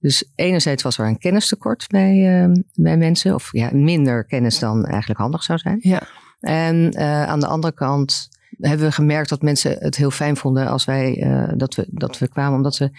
Dus 0.00 0.32
enerzijds 0.34 0.82
was 0.82 0.98
er 0.98 1.06
een 1.06 1.18
kennistekort 1.18 1.86
bij, 1.88 2.42
eh, 2.42 2.52
bij 2.74 2.96
mensen. 2.96 3.34
Of 3.34 3.48
ja, 3.52 3.70
minder 3.72 4.24
kennis 4.24 4.58
dan 4.58 4.84
eigenlijk 4.84 5.20
handig 5.20 5.42
zou 5.42 5.58
zijn. 5.58 5.78
Ja. 5.80 6.02
En 6.40 6.90
eh, 6.90 7.22
aan 7.22 7.40
de 7.40 7.46
andere 7.46 7.74
kant 7.74 8.28
hebben 8.58 8.86
we 8.86 8.92
gemerkt 8.92 9.28
dat 9.28 9.42
mensen 9.42 9.76
het 9.78 9.96
heel 9.96 10.10
fijn 10.10 10.36
vonden 10.36 10.68
als 10.68 10.84
wij 10.84 11.22
eh, 11.22 11.52
dat, 11.56 11.74
we, 11.74 11.86
dat 11.90 12.18
we 12.18 12.28
kwamen, 12.28 12.56
omdat 12.56 12.74
ze, 12.74 12.90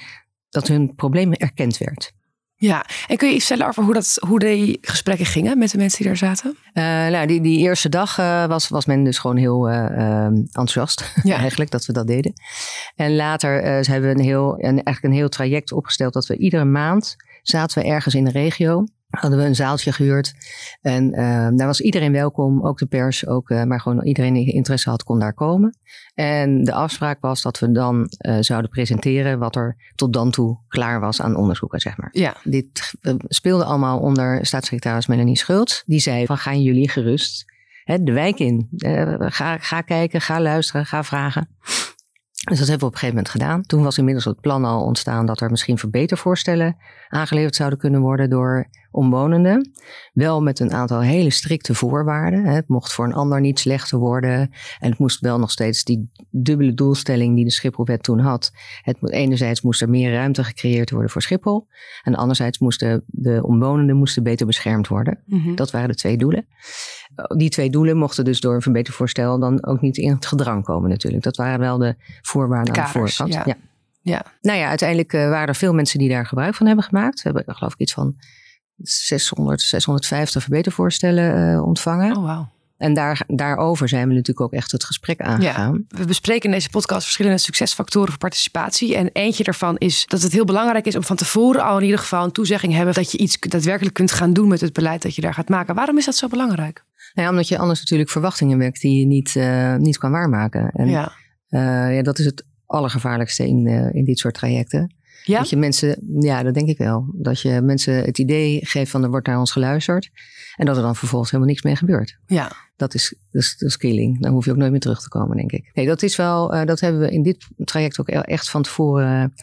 dat 0.50 0.68
hun 0.68 0.96
probleem 0.96 1.34
erkend 1.34 1.78
werd. 1.78 2.14
Ja. 2.60 2.86
En 3.08 3.18
kun 3.18 3.28
je 3.28 3.36
iets 3.36 3.46
vertellen 3.46 3.70
over 3.72 3.84
hoe, 3.84 3.94
dat, 3.94 4.18
hoe 4.28 4.40
die 4.40 4.78
gesprekken 4.82 5.26
gingen 5.26 5.58
met 5.58 5.72
de 5.72 5.78
mensen 5.78 5.98
die 5.98 6.08
daar 6.08 6.18
zaten? 6.18 6.58
Eh, 6.74 6.84
nou, 6.84 7.28
die, 7.28 7.42
die 7.42 7.60
eerste 7.60 7.90
dag 7.90 8.18
eh, 8.18 8.46
was, 8.46 8.68
was 8.68 8.86
men 8.86 9.04
dus 9.04 9.18
gewoon 9.20 9.38
heel 9.38 9.70
eh, 9.70 9.86
eh, 9.86 10.26
enthousiast 10.26 11.14
Ja. 11.24 11.38
eigenlijk 11.38 11.72
dat 11.72 11.86
we 11.86 11.94
dat 11.94 12.08
deden. 12.08 12.34
En 12.96 13.16
later 13.16 13.84
ze 13.84 13.92
hebben 13.92 14.10
we 14.10 14.16
een 14.16 14.26
heel, 14.26 14.54
een, 14.54 14.64
eigenlijk 14.64 15.04
een 15.04 15.12
heel 15.12 15.30
traject 15.30 15.72
opgesteld 15.72 16.14
dat 16.14 16.26
we 16.26 16.38
iedere 16.38 16.66
maand 16.66 17.16
zaten 17.42 17.82
we 17.82 17.88
ergens 17.88 18.16
in 18.16 18.24
de 18.24 18.32
regio. 18.32 18.86
Hadden 19.10 19.40
we 19.40 19.46
een 19.46 19.56
zaaltje 19.56 19.92
gehuurd. 19.92 20.34
En 20.82 21.14
eh, 21.14 21.50
daar 21.56 21.68
was 21.68 21.82
iedereen 21.82 22.12
welkom, 22.12 22.66
ook 22.66 22.78
de 22.78 22.86
pers, 22.86 23.28
ook, 23.28 23.50
eh, 23.50 23.64
maar 23.64 23.82
gewoon 23.82 24.04
iedereen 24.04 24.34
die 24.34 24.54
interesse 24.54 24.90
had, 24.90 25.04
kon 25.04 25.20
daar 25.20 25.34
komen. 25.34 25.78
En 26.14 26.64
de 26.64 26.74
afspraak 26.74 27.22
was 27.22 27.42
dat 27.42 27.60
we 27.60 27.72
dan 27.72 28.08
eh, 28.18 28.38
zouden 28.40 28.70
presenteren 28.70 29.40
wat 29.40 29.56
er 29.56 29.92
tot 29.96 30.14
dan 30.14 30.32
toe 30.32 30.60
klaar 30.68 31.00
was 31.00 31.22
aan 31.22 31.36
onderzoeken, 31.36 31.80
zeg 31.80 31.98
maar. 31.98 32.10
Ja. 32.12 32.36
Dit 32.44 32.94
eh, 33.02 33.14
speelde 33.28 33.64
allemaal 33.64 34.00
onder 34.00 34.46
staatssecretaris 34.46 35.08
Melanie 35.08 35.38
Schultz. 35.38 35.84
Die 35.86 36.00
zei 36.00 36.26
van 36.26 36.38
gaan 36.38 36.62
jullie 36.62 36.90
gerust 36.90 37.46
hè, 37.84 38.04
de 38.04 38.12
wijk 38.12 38.40
in. 38.40 38.68
Ga, 39.20 39.58
ga 39.58 39.82
kijken, 39.82 40.22
ga 40.22 40.42
luisteren, 40.42 40.86
ga 40.86 41.04
vragen. 41.04 41.50
Dus 42.50 42.60
dat 42.60 42.68
hebben 42.68 42.80
we 42.80 42.86
op 42.86 42.94
een 42.94 43.00
gegeven 43.00 43.16
moment 43.16 43.30
gedaan. 43.30 43.62
Toen 43.62 43.84
was 43.84 43.98
inmiddels 43.98 44.26
het 44.26 44.42
plan 44.42 44.66
al 44.66 44.84
ontstaan 44.84 45.26
dat 45.26 45.42
er 45.42 45.50
misschien 45.50 45.78
verbetervoorstellen 45.78 46.78
aangeleverd 47.08 47.56
zouden 47.56 47.80
kunnen 47.80 48.02
worden 48.02 48.30
door 48.30 48.70
omwonenden. 48.98 49.72
Wel 50.14 50.42
met 50.42 50.60
een 50.60 50.74
aantal 50.74 51.02
hele 51.02 51.30
strikte 51.30 51.74
voorwaarden. 51.74 52.46
Het 52.46 52.68
mocht 52.68 52.94
voor 52.94 53.06
een 53.06 53.14
ander 53.14 53.42
niet 53.42 53.60
slechter 53.60 53.98
worden. 53.98 54.40
En 54.80 54.90
het 54.90 54.98
moest 54.98 55.20
wel 55.20 55.40
nog 55.40 55.52
steeds 55.52 55.84
die 55.84 56.12
dubbele 56.30 56.74
doelstelling 56.74 57.36
die 57.36 57.46
de 57.46 57.52
Schipholwet 57.52 58.04
toen 58.04 58.20
had. 58.20 58.52
Het, 58.82 59.12
enerzijds 59.12 59.62
moest 59.62 59.82
er 59.82 59.90
meer 59.90 60.12
ruimte 60.12 60.44
gecreëerd 60.44 60.92
worden 60.92 61.10
voor 61.10 61.22
Schiphol. 61.22 61.68
En 62.04 62.16
anderzijds 62.16 62.60
moesten 62.60 63.04
de 63.08 63.44
omwonenden 63.44 63.96
moesten 63.96 64.24
beter 64.24 64.46
beschermd 64.46 64.88
worden. 64.88 65.24
Mhm. 65.26 65.56
Dat 65.56 65.72
waren 65.72 65.90
de 65.90 65.96
twee 65.96 66.18
doelen. 66.18 66.48
Die 67.38 67.50
twee 67.50 67.70
doelen 67.70 67.98
mochten 67.98 68.26
dus 68.26 68.40
door 68.40 68.56
een 68.56 68.62
verbetervoorstel 68.62 69.40
dan 69.40 69.66
ook 69.66 69.82
niet 69.82 69.98
in 69.98 70.12
het 70.12 70.26
gedrang 70.26 70.64
komen 70.64 70.90
natuurlijk. 70.90 71.24
Dat 71.24 71.38
waren 71.38 71.60
wel 71.60 71.78
de 71.78 71.96
voorwaarden 72.22 72.76
aan 72.76 72.84
de 72.84 72.92
Kaders, 72.92 73.16
voorkant. 73.16 73.46
ja. 73.46 73.56
Ja. 74.08 74.26
Nou 74.42 74.58
ja, 74.58 74.68
uiteindelijk 74.68 75.14
eh, 75.14 75.30
waren 75.30 75.48
er 75.48 75.56
veel 75.56 75.74
mensen 75.74 76.00
die 76.00 76.10
daar 76.10 76.26
gebruik 76.26 76.56
van 76.56 76.68
hebben 76.68 76.86
gemaakt. 76.86 77.22
We 77.22 77.30
hebben 77.34 77.56
geloof 77.56 77.74
ik 77.74 77.80
iets 77.80 77.94
van 77.94 78.16
600, 78.78 79.62
650 79.62 80.42
verbetervoorstellen 80.42 81.54
eh, 81.54 81.66
ontvangen. 81.66 82.18
Oh, 82.18 82.24
wauw. 82.24 82.56
En 82.78 82.94
daar, 82.94 83.24
daarover 83.28 83.90
zijn 83.90 84.08
we 84.08 84.14
natuurlijk 84.14 84.42
ook 84.42 84.54
echt 84.54 84.72
het 84.72 84.84
gesprek 84.84 85.22
aangegaan. 85.22 85.86
We 85.88 86.06
bespreken 86.06 86.50
in 86.50 86.56
deze 86.56 86.70
podcast 86.70 87.04
verschillende 87.04 87.38
succesfactoren 87.38 88.10
voor 88.10 88.18
participatie. 88.18 88.96
En 88.96 89.10
eentje 89.14 89.44
daarvan 89.44 89.78
is 89.78 90.06
dat 90.08 90.22
het 90.22 90.32
heel 90.32 90.46
belangrijk 90.46 90.86
is 90.86 90.96
om 90.96 91.04
van 91.04 91.16
tevoren 91.16 91.64
al 91.64 91.78
in 91.78 91.84
ieder 91.84 92.00
geval 92.00 92.24
een 92.24 92.32
toezegging 92.32 92.74
hebben 92.74 92.94
dat 92.94 93.12
je 93.12 93.18
iets 93.18 93.40
daadwerkelijk 93.40 93.96
kunt 93.96 94.12
gaan 94.12 94.34
doen 94.34 94.48
met 94.48 94.62
het 94.62 94.74
beleid 94.74 95.02
dat 95.02 95.16
je 95.16 95.22
daar 95.22 95.34
gaat 95.34 95.50
maken. 95.50 95.76
Waarom 95.76 95.98
is 95.98 96.06
dat 96.06 96.16
zo 96.16 96.28
belangrijk? 96.28 96.84
Nou 97.14 97.28
ja, 97.28 97.30
omdat 97.30 97.48
je 97.48 97.58
anders 97.58 97.80
natuurlijk 97.80 98.10
verwachtingen 98.10 98.58
wekt 98.58 98.82
die 98.82 99.00
je 99.00 99.06
niet, 99.06 99.36
eh, 99.36 99.76
niet 99.76 99.98
kan 99.98 100.12
waarmaken. 100.12 100.72
En 100.74 100.90
ja. 100.90 101.12
eh, 101.48 101.96
ja, 101.96 102.02
dat 102.02 102.20
is 102.20 102.26
het 102.26 102.46
allergevaarlijkste 102.66 103.48
in, 103.48 103.68
in 103.94 104.06
dit 104.06 104.20
soort 104.20 104.34
trajecten. 104.34 104.96
Ja? 105.28 105.40
Dat 105.40 105.50
je 105.50 105.58
mensen, 105.58 106.18
ja, 106.20 106.44
dat 106.44 106.54
denk 106.54 106.68
ik 106.68 106.78
wel. 106.78 107.06
Dat 107.14 107.42
je 107.42 107.62
mensen 107.62 107.94
het 107.94 108.18
idee 108.18 108.66
geeft 108.66 108.92
van 108.92 109.04
er 109.04 109.10
wordt 109.10 109.28
naar 109.28 109.40
ons 109.40 109.52
geluisterd. 109.52 110.10
En 110.56 110.66
dat 110.66 110.76
er 110.76 110.82
dan 110.82 110.96
vervolgens 110.96 111.32
helemaal 111.32 111.52
niks 111.52 111.64
mee 111.64 111.76
gebeurt. 111.76 112.18
Ja. 112.26 112.52
Dat 112.76 112.94
is, 112.94 113.16
dat 113.32 113.42
is, 113.42 113.58
dat 113.58 113.70
is 113.70 113.78
killing. 113.78 114.22
Dan 114.22 114.32
hoef 114.32 114.46
je 114.46 114.52
ook 114.52 114.58
nooit 114.58 114.72
meer 114.72 114.80
terug 114.80 115.02
te 115.02 115.10
komen, 115.10 115.38
denk 115.38 115.52
ik. 115.52 115.72
Nee, 115.74 115.86
dat 115.86 116.04
is 116.04 116.16
wel, 116.16 116.56
uh, 116.56 116.66
dat 116.66 116.80
hebben 116.80 117.02
we 117.02 117.12
in 117.12 117.24
dit 117.24 117.48
traject 117.58 118.00
ook 118.00 118.08
echt 118.08 118.50
van 118.50 118.62
tevoren. 118.62 119.34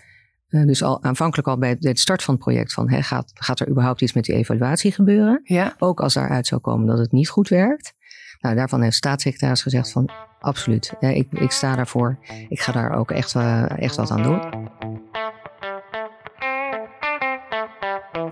Uh, 0.48 0.66
dus 0.66 0.82
al 0.82 1.02
aanvankelijk 1.02 1.48
al 1.48 1.58
bij 1.58 1.76
de 1.78 1.98
start 1.98 2.22
van 2.22 2.34
het 2.34 2.42
project 2.42 2.72
van 2.72 2.90
hè, 2.90 3.02
gaat, 3.02 3.30
gaat 3.34 3.60
er 3.60 3.68
überhaupt 3.68 4.00
iets 4.00 4.12
met 4.12 4.24
die 4.24 4.34
evaluatie 4.34 4.92
gebeuren? 4.92 5.40
Ja. 5.44 5.74
Ook 5.78 6.00
als 6.00 6.14
daaruit 6.14 6.46
zou 6.46 6.60
komen 6.60 6.86
dat 6.86 6.98
het 6.98 7.12
niet 7.12 7.28
goed 7.28 7.48
werkt. 7.48 7.94
Nou, 8.40 8.56
daarvan 8.56 8.82
heeft 8.82 8.96
staatssecretaris 8.96 9.62
gezegd 9.62 9.92
van 9.92 10.10
absoluut. 10.40 10.94
Ja, 11.00 11.08
ik, 11.08 11.32
ik 11.32 11.50
sta 11.50 11.76
daarvoor. 11.76 12.18
Ik 12.48 12.60
ga 12.60 12.72
daar 12.72 12.92
ook 12.92 13.10
echt, 13.10 13.34
uh, 13.34 13.78
echt 13.78 13.96
wat 13.96 14.10
aan 14.10 14.22
doen. 14.22 14.40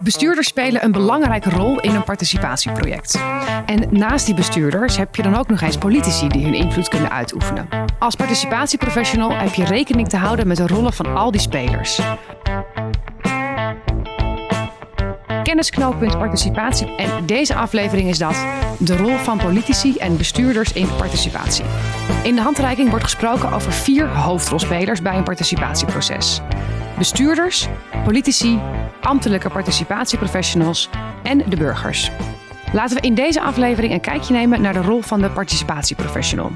Bestuurders 0.03 0.47
spelen 0.47 0.85
een 0.85 0.93
belangrijke 0.93 1.51
rol 1.51 1.81
in 1.81 1.95
een 1.95 2.05
participatieproject. 2.05 3.23
En 3.67 3.89
naast 3.91 4.27
die 4.27 4.35
bestuurders 4.35 4.97
heb 4.97 5.17
je 5.17 5.23
dan 5.23 5.37
ook 5.37 5.49
nog 5.49 5.61
eens 5.61 5.77
politici 5.77 6.29
die 6.29 6.45
hun 6.45 6.55
invloed 6.55 6.89
kunnen 6.89 7.11
uitoefenen. 7.11 7.69
Als 7.99 8.15
participatieprofessional 8.15 9.37
heb 9.37 9.55
je 9.55 9.65
rekening 9.65 10.09
te 10.09 10.17
houden 10.17 10.47
met 10.47 10.57
de 10.57 10.67
rollen 10.67 10.93
van 10.93 11.17
al 11.17 11.31
die 11.31 11.41
spelers. 11.41 12.01
Kennisknooppunt 15.43 16.19
participatie 16.19 16.97
en 16.97 17.27
deze 17.27 17.55
aflevering 17.55 18.09
is 18.09 18.19
dat 18.19 18.45
de 18.79 18.97
rol 18.97 19.17
van 19.17 19.39
politici 19.39 19.97
en 19.97 20.17
bestuurders 20.17 20.73
in 20.73 20.89
participatie. 20.97 21.65
In 22.23 22.35
de 22.35 22.41
handreiking 22.41 22.89
wordt 22.89 23.05
gesproken 23.05 23.53
over 23.53 23.73
vier 23.73 24.09
hoofdrolspelers 24.09 25.03
bij 25.03 25.17
een 25.17 25.25
participatieproces. 25.25 26.41
Bestuurders, 26.99 27.69
politici, 28.05 28.61
ambtelijke 29.01 29.51
participatieprofessionals 29.51 30.89
en 31.23 31.39
de 31.49 31.57
burgers. 31.57 32.11
Laten 32.73 32.97
we 32.97 33.03
in 33.03 33.15
deze 33.15 33.41
aflevering 33.41 33.93
een 33.93 34.01
kijkje 34.01 34.35
nemen 34.35 34.61
naar 34.61 34.73
de 34.73 34.83
rol 34.83 35.01
van 35.01 35.21
de 35.21 35.31
participatieprofessional. 35.31 36.51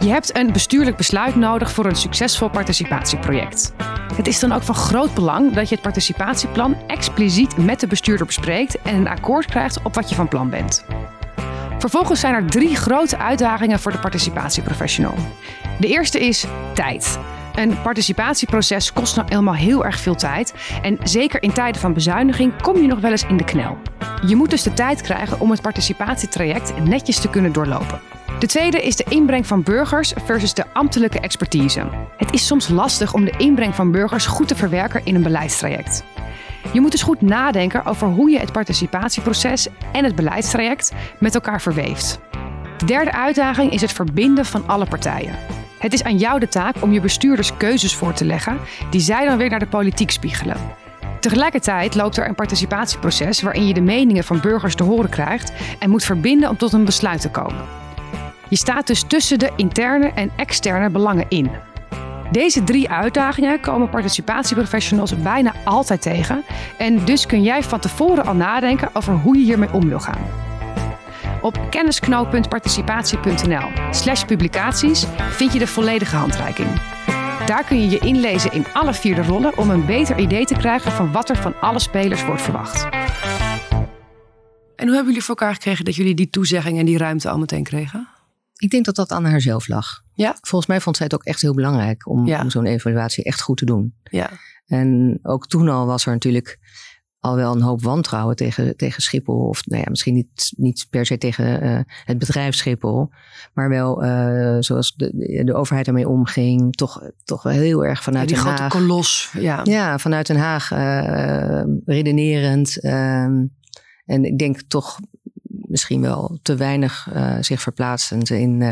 Je 0.00 0.08
hebt 0.08 0.36
een 0.36 0.52
bestuurlijk 0.52 0.96
besluit 0.96 1.36
nodig 1.36 1.72
voor 1.72 1.86
een 1.86 1.96
succesvol 1.96 2.48
participatieproject. 2.48 3.72
Het 4.14 4.26
is 4.26 4.38
dan 4.38 4.52
ook 4.52 4.62
van 4.62 4.74
groot 4.74 5.14
belang 5.14 5.52
dat 5.52 5.68
je 5.68 5.74
het 5.74 5.84
participatieplan 5.84 6.76
expliciet 6.86 7.56
met 7.56 7.80
de 7.80 7.86
bestuurder 7.86 8.26
bespreekt 8.26 8.82
en 8.82 8.94
een 8.94 9.08
akkoord 9.08 9.46
krijgt 9.46 9.82
op 9.82 9.94
wat 9.94 10.08
je 10.08 10.14
van 10.14 10.28
plan 10.28 10.50
bent. 10.50 10.84
Vervolgens 11.78 12.20
zijn 12.20 12.34
er 12.34 12.46
drie 12.46 12.76
grote 12.76 13.18
uitdagingen 13.18 13.78
voor 13.78 13.92
de 13.92 13.98
participatieprofessional. 13.98 15.14
De 15.78 15.86
eerste 15.86 16.26
is 16.26 16.44
tijd. 16.74 17.18
Een 17.58 17.82
participatieproces 17.82 18.92
kost 18.92 19.16
nou 19.16 19.28
helemaal 19.28 19.54
heel 19.54 19.84
erg 19.84 20.00
veel 20.00 20.14
tijd. 20.14 20.54
En 20.82 20.98
zeker 21.02 21.42
in 21.42 21.52
tijden 21.52 21.80
van 21.80 21.92
bezuiniging 21.92 22.62
kom 22.62 22.76
je 22.80 22.86
nog 22.86 23.00
wel 23.00 23.10
eens 23.10 23.26
in 23.26 23.36
de 23.36 23.44
knel. 23.44 23.78
Je 24.26 24.36
moet 24.36 24.50
dus 24.50 24.62
de 24.62 24.74
tijd 24.74 25.00
krijgen 25.00 25.40
om 25.40 25.50
het 25.50 25.62
participatietraject 25.62 26.84
netjes 26.84 27.20
te 27.20 27.30
kunnen 27.30 27.52
doorlopen. 27.52 28.00
De 28.38 28.46
tweede 28.46 28.80
is 28.80 28.96
de 28.96 29.04
inbreng 29.08 29.46
van 29.46 29.62
burgers 29.62 30.12
versus 30.24 30.54
de 30.54 30.64
ambtelijke 30.72 31.20
expertise. 31.20 31.88
Het 32.16 32.32
is 32.32 32.46
soms 32.46 32.68
lastig 32.68 33.14
om 33.14 33.24
de 33.24 33.34
inbreng 33.36 33.74
van 33.74 33.90
burgers 33.90 34.26
goed 34.26 34.48
te 34.48 34.56
verwerken 34.56 35.04
in 35.04 35.14
een 35.14 35.22
beleidstraject. 35.22 36.04
Je 36.72 36.80
moet 36.80 36.90
dus 36.90 37.02
goed 37.02 37.20
nadenken 37.20 37.84
over 37.84 38.08
hoe 38.08 38.30
je 38.30 38.38
het 38.38 38.52
participatieproces 38.52 39.68
en 39.92 40.04
het 40.04 40.14
beleidstraject 40.14 40.92
met 41.20 41.34
elkaar 41.34 41.60
verweeft. 41.60 42.20
De 42.76 42.84
derde 42.84 43.12
uitdaging 43.12 43.72
is 43.72 43.80
het 43.80 43.92
verbinden 43.92 44.44
van 44.44 44.66
alle 44.66 44.86
partijen. 44.86 45.57
Het 45.78 45.92
is 45.92 46.02
aan 46.02 46.18
jou 46.18 46.40
de 46.40 46.48
taak 46.48 46.74
om 46.80 46.92
je 46.92 47.00
bestuurders 47.00 47.56
keuzes 47.56 47.94
voor 47.94 48.12
te 48.12 48.24
leggen 48.24 48.58
die 48.90 49.00
zij 49.00 49.26
dan 49.26 49.38
weer 49.38 49.50
naar 49.50 49.58
de 49.58 49.66
politiek 49.66 50.10
spiegelen. 50.10 50.56
Tegelijkertijd 51.20 51.94
loopt 51.94 52.16
er 52.16 52.28
een 52.28 52.34
participatieproces 52.34 53.42
waarin 53.42 53.66
je 53.66 53.74
de 53.74 53.80
meningen 53.80 54.24
van 54.24 54.40
burgers 54.40 54.74
te 54.74 54.82
horen 54.82 55.10
krijgt 55.10 55.52
en 55.78 55.90
moet 55.90 56.04
verbinden 56.04 56.48
om 56.48 56.56
tot 56.56 56.72
een 56.72 56.84
besluit 56.84 57.20
te 57.20 57.30
komen. 57.30 57.64
Je 58.48 58.56
staat 58.56 58.86
dus 58.86 59.02
tussen 59.02 59.38
de 59.38 59.50
interne 59.56 60.12
en 60.14 60.30
externe 60.36 60.90
belangen 60.90 61.26
in. 61.28 61.50
Deze 62.32 62.64
drie 62.64 62.90
uitdagingen 62.90 63.60
komen 63.60 63.88
participatieprofessionals 63.88 65.22
bijna 65.22 65.52
altijd 65.64 66.02
tegen 66.02 66.44
en 66.78 67.04
dus 67.04 67.26
kun 67.26 67.42
jij 67.42 67.62
van 67.62 67.80
tevoren 67.80 68.26
al 68.26 68.34
nadenken 68.34 68.90
over 68.92 69.12
hoe 69.12 69.38
je 69.38 69.44
hiermee 69.44 69.72
om 69.72 69.88
wil 69.88 70.00
gaan. 70.00 70.47
Op 71.40 71.66
kennisknooppuntparticipatie.nl 71.70 73.68
slash 73.90 74.24
publicaties 74.24 75.06
vind 75.30 75.52
je 75.52 75.58
de 75.58 75.66
volledige 75.66 76.16
handreiking. 76.16 76.68
Daar 77.46 77.64
kun 77.64 77.80
je 77.80 77.88
je 77.88 77.98
inlezen 77.98 78.52
in 78.52 78.64
alle 78.72 78.94
vier 78.94 79.14
de 79.14 79.22
rollen 79.22 79.56
om 79.58 79.70
een 79.70 79.86
beter 79.86 80.18
idee 80.18 80.44
te 80.44 80.54
krijgen 80.54 80.92
van 80.92 81.12
wat 81.12 81.28
er 81.28 81.36
van 81.36 81.60
alle 81.60 81.78
spelers 81.78 82.24
wordt 82.24 82.42
verwacht. 82.42 82.82
En 84.76 84.86
hoe 84.86 84.94
hebben 84.94 85.06
jullie 85.06 85.22
voor 85.22 85.36
elkaar 85.36 85.54
gekregen 85.54 85.84
dat 85.84 85.94
jullie 85.94 86.14
die 86.14 86.30
toezegging 86.30 86.78
en 86.78 86.84
die 86.84 86.98
ruimte 86.98 87.28
al 87.30 87.38
meteen 87.38 87.62
kregen? 87.62 88.08
Ik 88.56 88.70
denk 88.70 88.84
dat 88.84 88.94
dat 88.94 89.10
aan 89.12 89.24
haar 89.24 89.40
zelf 89.40 89.68
lag. 89.68 90.02
Ja. 90.14 90.36
Volgens 90.40 90.70
mij 90.70 90.80
vond 90.80 90.96
zij 90.96 91.06
het 91.06 91.14
ook 91.14 91.24
echt 91.24 91.40
heel 91.40 91.54
belangrijk 91.54 92.08
om, 92.08 92.26
Ja. 92.26 92.42
om 92.42 92.50
zo'n 92.50 92.66
evaluatie 92.66 93.24
echt 93.24 93.40
goed 93.42 93.56
te 93.56 93.64
doen. 93.64 93.94
Ja. 94.02 94.30
En 94.66 95.18
ook 95.22 95.46
toen 95.46 95.68
al 95.68 95.86
was 95.86 96.06
er 96.06 96.12
natuurlijk 96.12 96.58
al 97.20 97.36
wel 97.36 97.54
een 97.54 97.62
hoop 97.62 97.82
wantrouwen 97.82 98.36
tegen, 98.36 98.76
tegen 98.76 99.02
Schiphol. 99.02 99.48
Of 99.48 99.66
nou 99.66 99.82
ja, 99.82 99.90
misschien 99.90 100.14
niet, 100.14 100.52
niet 100.56 100.86
per 100.90 101.06
se 101.06 101.18
tegen 101.18 101.60
eh, 101.60 101.80
het 102.04 102.18
bedrijf 102.18 102.54
Schiphol. 102.54 103.10
Maar 103.54 103.68
wel 103.68 104.02
eh, 104.04 104.56
zoals 104.60 104.94
de, 104.96 105.42
de, 105.44 105.54
overheid 105.54 105.86
ermee 105.86 106.08
omging. 106.08 106.74
Toch, 106.74 107.10
toch 107.24 107.42
wel 107.42 107.52
heel 107.52 107.84
erg 107.84 107.98
Ja, 107.98 108.04
vanuit 108.04 108.28
die 108.28 108.36
Den 108.36 108.46
grote 108.46 108.62
Haag. 108.62 108.72
kolos. 108.72 109.30
Ja. 109.32 109.60
Ja, 109.64 109.98
vanuit 109.98 110.26
Den 110.26 110.36
Haag 110.36 110.70
eh, 110.72 111.62
redenerend. 111.84 112.80
ehm, 112.80 113.46
en 114.04 114.24
ik 114.24 114.38
denk 114.38 114.60
toch 114.68 114.98
misschien 115.46 116.00
wel 116.00 116.38
te 116.42 116.56
weinig 116.56 117.08
zich 117.40 117.60
verplaatsend 117.60 118.30
in, 118.30 118.62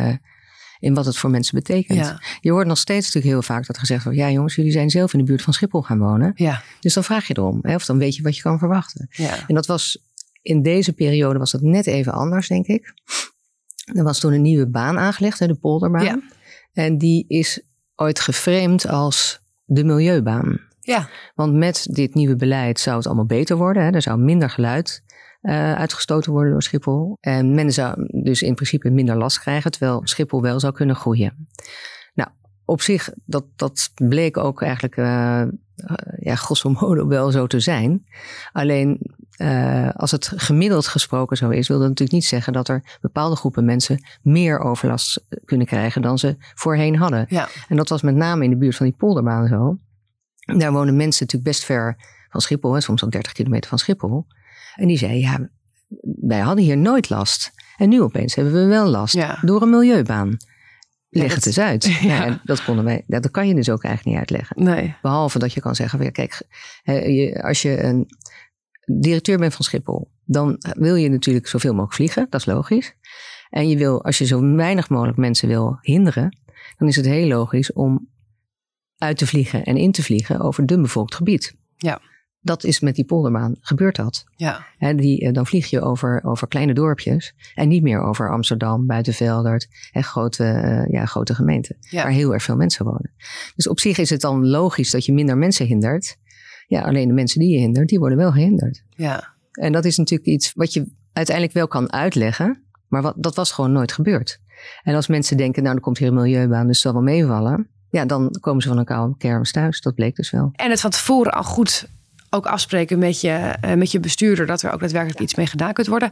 in 0.78 0.94
wat 0.94 1.06
het 1.06 1.16
voor 1.16 1.30
mensen 1.30 1.54
betekent. 1.54 1.98
Ja. 1.98 2.22
Je 2.40 2.50
hoort 2.50 2.66
nog 2.66 2.78
steeds 2.78 3.04
natuurlijk 3.06 3.32
heel 3.32 3.42
vaak 3.42 3.66
dat 3.66 3.78
gezegd 3.78 4.04
wordt... 4.04 4.18
ja 4.18 4.30
jongens, 4.30 4.54
jullie 4.54 4.72
zijn 4.72 4.90
zelf 4.90 5.12
in 5.12 5.18
de 5.18 5.24
buurt 5.24 5.42
van 5.42 5.52
Schiphol 5.52 5.82
gaan 5.82 5.98
wonen. 5.98 6.32
Ja. 6.34 6.62
Dus 6.80 6.94
dan 6.94 7.04
vraag 7.04 7.26
je 7.26 7.36
erom. 7.36 7.58
Hè, 7.62 7.74
of 7.74 7.84
dan 7.84 7.98
weet 7.98 8.16
je 8.16 8.22
wat 8.22 8.36
je 8.36 8.42
kan 8.42 8.58
verwachten. 8.58 9.08
Ja. 9.10 9.46
En 9.46 9.54
dat 9.54 9.66
was 9.66 10.04
in 10.42 10.62
deze 10.62 10.92
periode 10.92 11.38
was 11.38 11.50
dat 11.50 11.60
net 11.60 11.86
even 11.86 12.12
anders, 12.12 12.48
denk 12.48 12.66
ik. 12.66 12.94
Er 13.94 14.04
was 14.04 14.18
toen 14.18 14.32
een 14.32 14.42
nieuwe 14.42 14.66
baan 14.66 14.98
aangelegd, 14.98 15.38
hè, 15.38 15.46
de 15.46 15.54
polderbaan. 15.54 16.04
Ja. 16.04 16.20
En 16.72 16.98
die 16.98 17.24
is 17.28 17.60
ooit 17.94 18.20
geframed 18.20 18.86
als 18.88 19.40
de 19.64 19.84
milieubaan. 19.84 20.60
Ja. 20.80 21.08
Want 21.34 21.54
met 21.54 21.86
dit 21.90 22.14
nieuwe 22.14 22.36
beleid 22.36 22.80
zou 22.80 22.96
het 22.96 23.06
allemaal 23.06 23.24
beter 23.24 23.56
worden. 23.56 23.84
Hè? 23.84 23.90
Er 23.90 24.02
zou 24.02 24.18
minder 24.18 24.50
geluid 24.50 25.02
eh, 25.46 25.74
uitgestoten 25.74 26.32
worden 26.32 26.52
door 26.52 26.62
Schiphol. 26.62 27.16
En 27.20 27.54
men 27.54 27.72
zou 27.72 28.08
dus 28.22 28.42
in 28.42 28.54
principe 28.54 28.90
minder 28.90 29.16
last 29.16 29.38
krijgen, 29.38 29.70
terwijl 29.70 30.00
Schiphol 30.04 30.42
wel 30.42 30.60
zou 30.60 30.72
kunnen 30.72 30.96
groeien. 30.96 31.48
Nou, 32.14 32.28
op 32.64 32.80
zich, 32.80 33.10
dat, 33.24 33.44
dat 33.56 33.90
bleek 33.94 34.36
ook 34.36 34.62
eigenlijk, 34.62 34.96
eh, 34.96 35.42
ja, 36.18 36.34
grosso 36.34 36.70
modo 36.70 37.06
wel 37.16 37.30
zo 37.30 37.46
te 37.46 37.60
zijn. 37.60 38.06
Alleen, 38.52 39.14
als 39.96 40.10
het 40.10 40.32
gemiddeld 40.36 40.86
gesproken 40.86 41.36
zo 41.36 41.48
is, 41.48 41.68
wil 41.68 41.78
dat 41.78 41.88
natuurlijk 41.88 42.18
niet 42.18 42.26
zeggen 42.26 42.52
dat 42.52 42.68
er 42.68 42.98
bepaalde 43.00 43.36
groepen 43.36 43.64
mensen 43.64 44.04
meer 44.22 44.58
overlast 44.58 45.26
kunnen 45.44 45.66
krijgen 45.66 46.02
dan 46.02 46.18
ze 46.18 46.36
voorheen 46.38 46.96
hadden. 46.96 47.26
Ja. 47.28 47.48
En 47.68 47.76
dat 47.76 47.88
was 47.88 48.02
met 48.02 48.14
name 48.14 48.44
in 48.44 48.50
de 48.50 48.56
buurt 48.56 48.76
van 48.76 48.86
die 48.86 48.96
polderbaan 48.98 49.46
zo. 49.46 49.78
Daar 50.58 50.72
wonen 50.72 50.96
mensen 50.96 51.26
natuurlijk 51.26 51.50
best 51.52 51.64
ver 51.64 51.96
van 52.30 52.40
Schiphol, 52.40 52.72
hè, 52.72 52.80
soms 52.80 53.02
al 53.02 53.10
30 53.10 53.32
kilometer 53.32 53.68
van 53.68 53.78
Schiphol. 53.78 54.26
En 54.76 54.86
die 54.86 54.98
zeiden, 54.98 55.20
ja, 55.20 55.48
wij 56.20 56.38
hadden 56.38 56.64
hier 56.64 56.76
nooit 56.76 57.08
last. 57.10 57.52
En 57.76 57.88
nu 57.88 58.02
opeens 58.02 58.34
hebben 58.34 58.52
we 58.52 58.64
wel 58.66 58.86
last 58.88 59.14
Ja. 59.14 59.38
door 59.42 59.62
een 59.62 59.70
milieubaan. 59.70 60.36
Leg 61.08 61.26
dat- 61.26 61.36
het 61.36 61.46
eens 61.46 61.58
uit. 61.58 61.84
Ja. 62.02 62.40
Dat, 62.44 62.64
konden 62.64 62.84
wij, 62.84 63.04
dat 63.06 63.30
kan 63.30 63.48
je 63.48 63.54
dus 63.54 63.70
ook 63.70 63.84
eigenlijk 63.84 64.16
niet 64.16 64.28
uitleggen. 64.28 64.64
Nee. 64.64 64.94
Behalve 65.02 65.38
dat 65.38 65.52
je 65.52 65.60
kan 65.60 65.74
zeggen, 65.74 65.98
van, 65.98 66.06
ja, 66.06 66.12
kijk, 66.12 66.42
als 67.42 67.62
je 67.62 67.82
een 67.82 68.06
directeur 69.00 69.38
bent 69.38 69.54
van 69.54 69.64
Schiphol, 69.64 70.10
dan 70.24 70.56
wil 70.60 70.94
je 70.94 71.08
natuurlijk 71.08 71.46
zoveel 71.46 71.70
mogelijk 71.72 71.94
vliegen. 71.94 72.26
Dat 72.30 72.40
is 72.40 72.46
logisch. 72.46 72.94
En 73.50 73.68
je 73.68 73.76
wil, 73.76 74.04
als 74.04 74.18
je 74.18 74.24
zo 74.24 74.54
weinig 74.54 74.88
mogelijk 74.88 75.16
mensen 75.18 75.48
wil 75.48 75.78
hinderen, 75.80 76.38
dan 76.78 76.88
is 76.88 76.96
het 76.96 77.04
heel 77.04 77.26
logisch 77.28 77.72
om 77.72 78.08
uit 78.98 79.18
te 79.18 79.26
vliegen 79.26 79.64
en 79.64 79.76
in 79.76 79.92
te 79.92 80.02
vliegen 80.02 80.40
over 80.40 80.66
dun 80.66 80.82
bevolkt 80.82 81.14
gebied. 81.14 81.56
Ja. 81.76 82.00
Dat 82.46 82.64
is 82.64 82.80
met 82.80 82.94
die 82.94 83.04
polderbaan, 83.04 83.54
gebeurt 83.60 83.96
dat. 83.96 84.24
Ja. 84.36 84.66
Hè, 84.78 84.94
die, 84.94 85.20
eh, 85.20 85.32
dan 85.32 85.46
vlieg 85.46 85.66
je 85.66 85.80
over, 85.80 86.20
over 86.24 86.48
kleine 86.48 86.74
dorpjes 86.74 87.34
en 87.54 87.68
niet 87.68 87.82
meer 87.82 88.00
over 88.00 88.30
Amsterdam, 88.30 88.86
Buitenveldert 88.86 89.68
en 89.92 90.04
grote, 90.04 90.44
eh, 90.44 90.92
ja, 90.92 91.06
grote 91.06 91.34
gemeenten. 91.34 91.76
Ja. 91.80 92.02
Waar 92.02 92.12
heel 92.12 92.32
erg 92.32 92.42
veel 92.42 92.56
mensen 92.56 92.84
wonen. 92.84 93.10
Dus 93.56 93.68
op 93.68 93.80
zich 93.80 93.98
is 93.98 94.10
het 94.10 94.20
dan 94.20 94.46
logisch 94.46 94.90
dat 94.90 95.04
je 95.04 95.12
minder 95.12 95.38
mensen 95.38 95.66
hindert. 95.66 96.16
Ja, 96.66 96.82
alleen 96.82 97.08
de 97.08 97.14
mensen 97.14 97.40
die 97.40 97.50
je 97.50 97.58
hindert, 97.58 97.88
die 97.88 97.98
worden 97.98 98.18
wel 98.18 98.32
gehinderd. 98.32 98.82
Ja. 98.90 99.34
En 99.52 99.72
dat 99.72 99.84
is 99.84 99.96
natuurlijk 99.96 100.28
iets 100.28 100.52
wat 100.54 100.72
je 100.72 100.86
uiteindelijk 101.12 101.56
wel 101.56 101.68
kan 101.68 101.92
uitleggen, 101.92 102.62
maar 102.88 103.02
wat, 103.02 103.14
dat 103.16 103.34
was 103.34 103.52
gewoon 103.52 103.72
nooit 103.72 103.92
gebeurd. 103.92 104.40
En 104.82 104.94
als 104.94 105.06
mensen 105.06 105.36
denken, 105.36 105.62
nou, 105.62 105.74
er 105.74 105.80
komt 105.80 105.98
hier 105.98 106.08
een 106.08 106.14
milieubaan, 106.14 106.66
dus 106.66 106.82
het 106.82 106.92
zal 106.92 106.92
wel 106.92 107.02
meevallen. 107.02 107.68
ja, 107.90 108.04
dan 108.04 108.36
komen 108.40 108.62
ze 108.62 108.68
van 108.68 108.78
een 108.78 108.84
koude 108.84 109.16
kermis 109.16 109.52
thuis. 109.52 109.80
Dat 109.80 109.94
bleek 109.94 110.16
dus 110.16 110.30
wel. 110.30 110.50
En 110.52 110.70
het 110.70 110.80
van 110.80 110.90
tevoren 110.90 111.32
al 111.32 111.42
goed 111.42 111.88
ook 112.30 112.46
afspreken 112.46 112.98
met 112.98 113.20
je, 113.20 113.30
eh, 113.30 113.74
met 113.74 113.90
je 113.90 114.00
bestuurder 114.00 114.46
dat 114.46 114.62
er 114.62 114.72
ook 114.72 114.80
daadwerkelijk 114.80 115.20
iets 115.20 115.34
mee 115.34 115.46
gedaan 115.46 115.72
kunt 115.72 115.86
worden. 115.86 116.10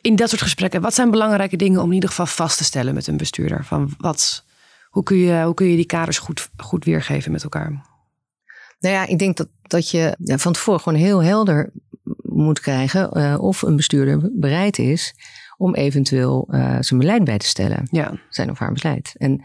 In 0.00 0.16
dat 0.16 0.28
soort 0.28 0.42
gesprekken, 0.42 0.80
wat 0.80 0.94
zijn 0.94 1.10
belangrijke 1.10 1.56
dingen 1.56 1.80
om 1.80 1.88
in 1.88 1.94
ieder 1.94 2.08
geval 2.08 2.26
vast 2.26 2.56
te 2.56 2.64
stellen 2.64 2.94
met 2.94 3.06
een 3.06 3.16
bestuurder? 3.16 3.64
Van 3.64 3.94
wat, 3.98 4.44
hoe, 4.90 5.02
kun 5.02 5.16
je, 5.16 5.42
hoe 5.42 5.54
kun 5.54 5.66
je 5.66 5.76
die 5.76 5.86
kaders 5.86 6.18
goed, 6.18 6.50
goed 6.56 6.84
weergeven 6.84 7.32
met 7.32 7.42
elkaar? 7.42 7.70
Nou 8.78 8.94
ja, 8.94 9.06
ik 9.06 9.18
denk 9.18 9.36
dat, 9.36 9.48
dat 9.62 9.90
je 9.90 10.16
van 10.18 10.52
tevoren 10.52 10.80
gewoon 10.80 10.98
heel 10.98 11.22
helder 11.22 11.72
moet 12.22 12.60
krijgen 12.60 13.18
uh, 13.18 13.40
of 13.40 13.62
een 13.62 13.76
bestuurder 13.76 14.30
bereid 14.32 14.78
is 14.78 15.14
om 15.56 15.74
eventueel 15.74 16.48
uh, 16.50 16.76
zijn 16.80 17.00
beleid 17.00 17.24
bij 17.24 17.38
te 17.38 17.46
stellen. 17.46 17.88
Ja. 17.90 18.20
Zijn 18.28 18.50
of 18.50 18.58
haar 18.58 18.72
beleid. 18.72 19.14
En 19.16 19.42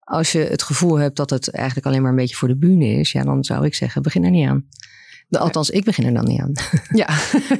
als 0.00 0.32
je 0.32 0.38
het 0.38 0.62
gevoel 0.62 0.98
hebt 0.98 1.16
dat 1.16 1.30
het 1.30 1.50
eigenlijk 1.50 1.86
alleen 1.86 2.02
maar 2.02 2.10
een 2.10 2.16
beetje 2.16 2.36
voor 2.36 2.48
de 2.48 2.56
bühne 2.56 2.86
is, 2.86 3.12
ja, 3.12 3.22
dan 3.22 3.44
zou 3.44 3.64
ik 3.64 3.74
zeggen, 3.74 4.02
begin 4.02 4.24
er 4.24 4.30
niet 4.30 4.48
aan. 4.48 4.68
Althans, 5.30 5.70
ik 5.70 5.84
begin 5.84 6.06
er 6.06 6.14
dan 6.14 6.24
niet 6.24 6.40
aan. 6.40 6.52
Ja. 7.02 7.08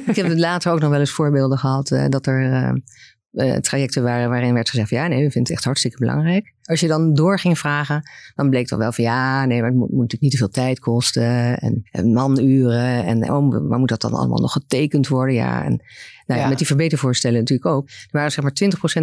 ik 0.07 0.15
heb 0.15 0.37
later 0.37 0.71
ook 0.71 0.79
nog 0.79 0.89
wel 0.89 0.99
eens 0.99 1.11
voorbeelden 1.11 1.57
gehad 1.57 1.91
uh, 1.91 2.05
dat 2.09 2.25
er 2.25 2.73
uh, 3.33 3.55
trajecten 3.55 4.03
waren 4.03 4.29
waarin 4.29 4.53
werd 4.53 4.69
gezegd: 4.69 4.89
ja, 4.89 5.07
nee, 5.07 5.23
we 5.23 5.31
vinden 5.31 5.41
het 5.41 5.51
echt 5.51 5.63
hartstikke 5.63 5.97
belangrijk. 5.97 6.53
Als 6.61 6.79
je 6.79 6.87
dan 6.87 7.13
door 7.13 7.39
ging 7.39 7.59
vragen, 7.59 8.01
dan 8.35 8.49
bleek 8.49 8.67
toch 8.67 8.79
wel 8.79 8.91
van 8.91 9.03
ja, 9.03 9.45
nee, 9.45 9.59
maar 9.59 9.69
het 9.69 9.77
moet, 9.77 9.89
moet 9.89 10.01
natuurlijk 10.01 10.21
niet 10.21 10.31
te 10.31 10.37
veel 10.37 10.49
tijd 10.49 10.79
kosten 10.79 11.59
en, 11.59 11.81
en 11.91 12.13
manuren. 12.13 13.05
En 13.05 13.31
oh, 13.31 13.67
maar 13.69 13.79
moet 13.79 13.89
dat 13.89 14.01
dan 14.01 14.13
allemaal 14.13 14.39
nog 14.39 14.51
getekend 14.51 15.07
worden? 15.07 15.35
Ja, 15.35 15.63
en 15.63 15.83
nou, 16.25 16.41
ja. 16.41 16.47
met 16.47 16.57
die 16.57 16.67
verbetervoorstellen 16.67 17.39
natuurlijk 17.39 17.75
ook. 17.75 17.87
Er 17.87 18.09
waren 18.11 18.31
zeg 18.31 18.43
maar 18.43 18.53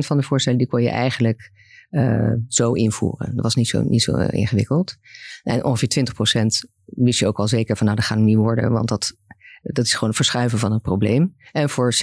20% 0.03 0.07
van 0.07 0.17
de 0.17 0.23
voorstellen 0.23 0.59
die 0.59 0.69
kon 0.69 0.83
je 0.83 0.91
eigenlijk 0.91 1.53
uh, 1.91 2.33
zo 2.49 2.73
invoeren. 2.73 3.35
Dat 3.35 3.45
was 3.45 3.55
niet 3.55 3.69
zo, 3.69 3.83
niet 3.83 4.03
zo 4.03 4.17
ingewikkeld. 4.17 4.97
En 5.43 5.65
ongeveer 5.65 6.05
20% 6.39 6.77
wist 6.91 7.19
je 7.19 7.27
ook 7.27 7.39
al 7.39 7.49
zeker 7.49 7.77
van 7.77 7.87
nou, 7.87 7.99
dat 7.99 8.07
gaat 8.07 8.17
het 8.17 8.27
niet 8.27 8.37
worden, 8.37 8.73
want 8.73 8.89
dat, 8.89 9.17
dat 9.63 9.85
is 9.85 9.93
gewoon 9.93 10.09
een 10.09 10.15
verschuiven 10.15 10.59
van 10.59 10.73
een 10.73 10.81
probleem. 10.81 11.37
En 11.53 11.71
voor 11.71 11.95
60% 11.95 11.99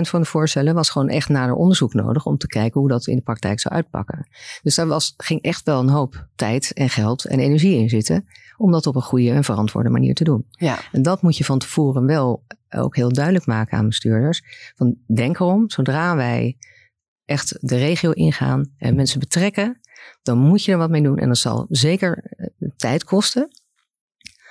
van 0.00 0.20
de 0.20 0.26
voorstellen 0.26 0.74
was 0.74 0.90
gewoon 0.90 1.08
echt 1.08 1.28
nader 1.28 1.54
onderzoek 1.54 1.94
nodig 1.94 2.26
om 2.26 2.38
te 2.38 2.46
kijken 2.46 2.80
hoe 2.80 2.88
dat 2.88 3.06
in 3.06 3.16
de 3.16 3.22
praktijk 3.22 3.60
zou 3.60 3.74
uitpakken. 3.74 4.28
Dus 4.62 4.74
daar 4.74 4.86
was, 4.86 5.14
ging 5.16 5.42
echt 5.42 5.64
wel 5.64 5.80
een 5.80 5.88
hoop 5.88 6.26
tijd 6.34 6.72
en 6.72 6.88
geld 6.88 7.24
en 7.24 7.38
energie 7.38 7.78
in 7.78 7.88
zitten 7.88 8.26
om 8.56 8.72
dat 8.72 8.86
op 8.86 8.94
een 8.94 9.02
goede 9.02 9.30
en 9.30 9.44
verantwoorde 9.44 9.90
manier 9.90 10.14
te 10.14 10.24
doen. 10.24 10.46
Ja. 10.50 10.78
En 10.92 11.02
dat 11.02 11.22
moet 11.22 11.36
je 11.36 11.44
van 11.44 11.58
tevoren 11.58 12.06
wel 12.06 12.44
ook 12.70 12.96
heel 12.96 13.12
duidelijk 13.12 13.46
maken 13.46 13.78
aan 13.78 13.86
bestuurders. 13.86 14.42
Van 14.76 14.96
denk 15.14 15.38
erom, 15.38 15.70
zodra 15.70 16.16
wij 16.16 16.56
echt 17.24 17.56
de 17.60 17.76
regio 17.76 18.10
ingaan 18.10 18.72
en 18.78 18.94
mensen 18.94 19.20
betrekken, 19.20 19.80
dan 20.22 20.38
moet 20.38 20.64
je 20.64 20.72
er 20.72 20.78
wat 20.78 20.90
mee 20.90 21.02
doen. 21.02 21.18
En 21.18 21.28
dat 21.28 21.38
zal 21.38 21.66
zeker 21.68 22.24
tijd 22.76 23.04
kosten. 23.04 23.48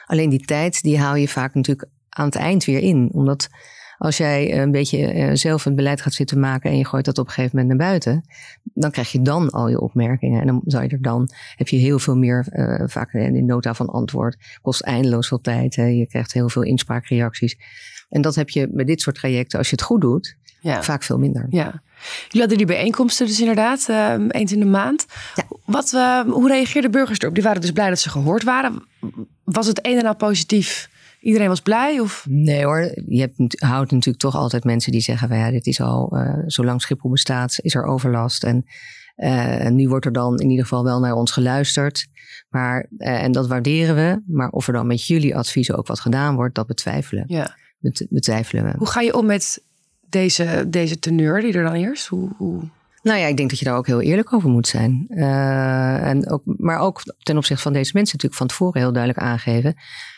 Alleen 0.06 0.30
die 0.30 0.46
tijd, 0.46 0.82
die 0.82 1.00
haal 1.00 1.16
je 1.16 1.28
vaak 1.28 1.54
natuurlijk 1.54 1.90
aan 2.10 2.26
het 2.26 2.36
eind 2.36 2.66
weer 2.66 2.80
in. 2.80 3.10
Omdat 3.12 3.50
als 3.98 4.18
jij 4.18 4.62
een 4.62 4.72
beetje 4.72 5.30
zelf 5.34 5.64
het 5.64 5.76
beleid 5.76 6.02
gaat 6.02 6.14
zitten 6.14 6.40
maken 6.40 6.70
en 6.70 6.78
je 6.78 6.86
gooit 6.86 7.06
dat 7.06 7.18
op 7.18 7.28
een 7.28 7.34
gegeven 7.34 7.58
moment 7.58 7.78
naar 7.78 7.88
buiten, 7.88 8.24
dan 8.64 8.92
krijg 8.92 9.12
je 9.12 9.22
dan 9.22 9.50
al 9.50 9.70
je 9.70 9.82
opmerkingen. 9.82 10.42
En 10.42 10.48
dan 10.48 10.62
zou 10.66 10.84
je 10.84 10.90
er 10.90 11.02
dan, 11.02 11.30
heb 11.56 11.68
je 11.68 11.78
heel 11.78 12.00
veel 12.00 12.16
meer, 12.16 12.48
uh, 12.50 12.88
vaak 12.88 13.14
in 13.14 13.46
nota 13.46 13.74
van 13.74 13.88
antwoord, 13.88 14.60
kost 14.62 14.82
eindeloos 14.82 15.28
veel 15.28 15.42
tijd. 15.42 15.76
Hè. 15.76 15.86
Je 15.86 16.08
krijgt 16.08 16.34
heel 16.34 16.50
veel 16.50 16.64
inspraakreacties. 16.64 17.58
En 18.10 18.22
dat 18.22 18.36
heb 18.36 18.50
je 18.50 18.70
bij 18.72 18.86
dit 18.86 19.02
soort 19.02 19.16
trajecten, 19.16 19.58
als 19.58 19.70
je 19.70 19.76
het 19.76 19.86
goed 19.86 20.02
doet, 20.02 20.38
ja. 20.66 20.84
vaak 20.84 21.04
veel 21.04 21.18
minder. 21.18 21.46
Ja. 21.50 21.82
Jullie 22.24 22.40
hadden 22.40 22.58
die 22.58 22.66
bijeenkomsten 22.66 23.26
dus 23.26 23.40
inderdaad, 23.40 23.88
uh, 23.90 24.14
eens 24.28 24.52
in 24.52 24.60
de 24.60 24.66
maand. 24.66 25.06
Ja. 25.36 25.44
Wat, 25.66 25.92
uh, 25.96 26.20
hoe 26.20 26.48
reageerden 26.48 26.92
burgers 26.92 27.20
erop? 27.20 27.34
Die 27.34 27.44
waren 27.44 27.62
dus 27.62 27.72
blij 27.72 27.90
dat 27.90 28.00
ze 28.00 28.10
gehoord 28.10 28.44
waren. 28.44 28.84
Was 29.44 29.68
het 29.68 29.86
een 29.86 29.98
en 29.98 30.06
al 30.06 30.16
positief? 30.16 30.90
Iedereen 31.20 31.48
was 31.48 31.62
blij? 31.62 32.00
Of? 32.00 32.26
Nee 32.30 32.64
hoor, 32.64 32.92
je 33.08 33.20
hebt, 33.20 33.62
houdt 33.62 33.92
natuurlijk 33.92 34.24
toch 34.24 34.36
altijd 34.36 34.64
mensen 34.64 34.92
die 34.92 35.02
zeggen 35.02 35.28
van 35.28 35.38
ja, 35.38 35.52
dit 35.52 35.68
is 35.68 35.82
al, 35.82 36.18
uh, 36.18 36.34
zolang 36.46 36.82
Schiphol 36.82 37.12
bestaat, 37.12 37.60
is 37.62 37.76
er 37.76 37.84
overlast. 37.84 38.44
En 38.44 38.66
uh, 39.18 39.68
nu 39.68 39.88
wordt 39.88 40.06
er 40.06 40.12
dan 40.12 40.40
in 40.40 40.50
ieder 40.50 40.64
geval 40.64 40.84
wel 40.84 41.00
naar 41.00 41.14
ons 41.14 41.32
geluisterd. 41.32 42.08
Maar, 42.50 42.88
uh, 42.98 43.24
en 43.24 43.32
dat 43.32 43.48
waarderen 43.48 43.96
we. 43.96 44.22
Maar 44.28 44.50
of 44.50 44.68
er 44.68 44.74
dan 44.74 44.88
met 44.88 45.08
jullie 45.08 45.36
adviezen 45.36 45.78
ook 45.78 45.88
wat 45.88 46.00
gedaan 46.00 46.36
wordt, 46.36 46.56
dat 46.56 46.68
betwijfelen. 46.68 47.24
Ja. 47.28 47.56
Bet, 47.80 48.08
betwijfelen 48.10 48.64
we. 48.64 48.74
Hoe 48.78 48.88
ga 48.88 49.02
je 49.02 49.18
om 49.18 49.26
met 49.26 49.64
deze, 50.16 50.66
deze 50.68 51.00
teneur 51.00 51.42
die 51.42 51.54
er 51.54 51.64
dan 51.64 51.74
eerst? 51.74 52.08
Hoe, 52.08 52.30
hoe... 52.38 52.62
Nou 53.02 53.20
ja, 53.20 53.28
ik 53.28 53.38
denk 53.38 53.50
dat 53.50 53.60
je 53.60 53.66
daar 53.66 53.78
ook 53.78 53.88
heel 53.88 54.02
eerlijk 54.02 54.34
over 54.34 54.50
moet 54.50 54.68
zijn. 54.68 55.06
Uh, 55.10 56.08
en 56.08 56.30
ook, 56.30 56.42
maar 56.46 56.80
ook 56.80 57.02
ten 57.24 57.38
opzichte 57.38 57.64
van 57.64 57.74
deze 57.74 57.92
mensen 57.94 58.14
natuurlijk 58.16 58.42
van 58.42 58.48
tevoren 58.48 58.82
heel 58.82 58.92
duidelijk 58.94 59.24
aangeven. 59.24 59.76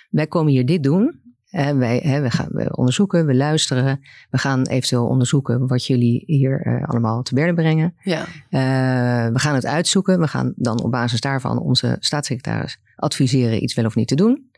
Wij 0.09 0.27
komen 0.27 0.51
hier 0.51 0.65
dit 0.65 0.83
doen. 0.83 1.25
En 1.49 1.77
wij, 1.77 2.01
hè, 2.03 2.21
we 2.21 2.29
gaan 2.29 2.49
we 2.51 2.75
onderzoeken, 2.75 3.25
we 3.25 3.35
luisteren. 3.35 3.99
We 4.29 4.37
gaan 4.37 4.67
eventueel 4.67 5.07
onderzoeken 5.07 5.67
wat 5.67 5.85
jullie 5.85 6.23
hier 6.25 6.67
uh, 6.67 6.87
allemaal 6.87 7.21
te 7.21 7.33
berden 7.33 7.55
brengen. 7.55 7.95
Ja. 8.03 8.19
Uh, 8.19 9.33
we 9.33 9.39
gaan 9.39 9.55
het 9.55 9.65
uitzoeken. 9.65 10.19
We 10.19 10.27
gaan 10.27 10.53
dan 10.55 10.83
op 10.83 10.91
basis 10.91 11.21
daarvan 11.21 11.59
onze 11.59 11.97
staatssecretaris 11.99 12.79
adviseren 12.95 13.63
iets 13.63 13.73
wel 13.73 13.85
of 13.85 13.95
niet 13.95 14.07
te 14.07 14.15
doen. 14.15 14.49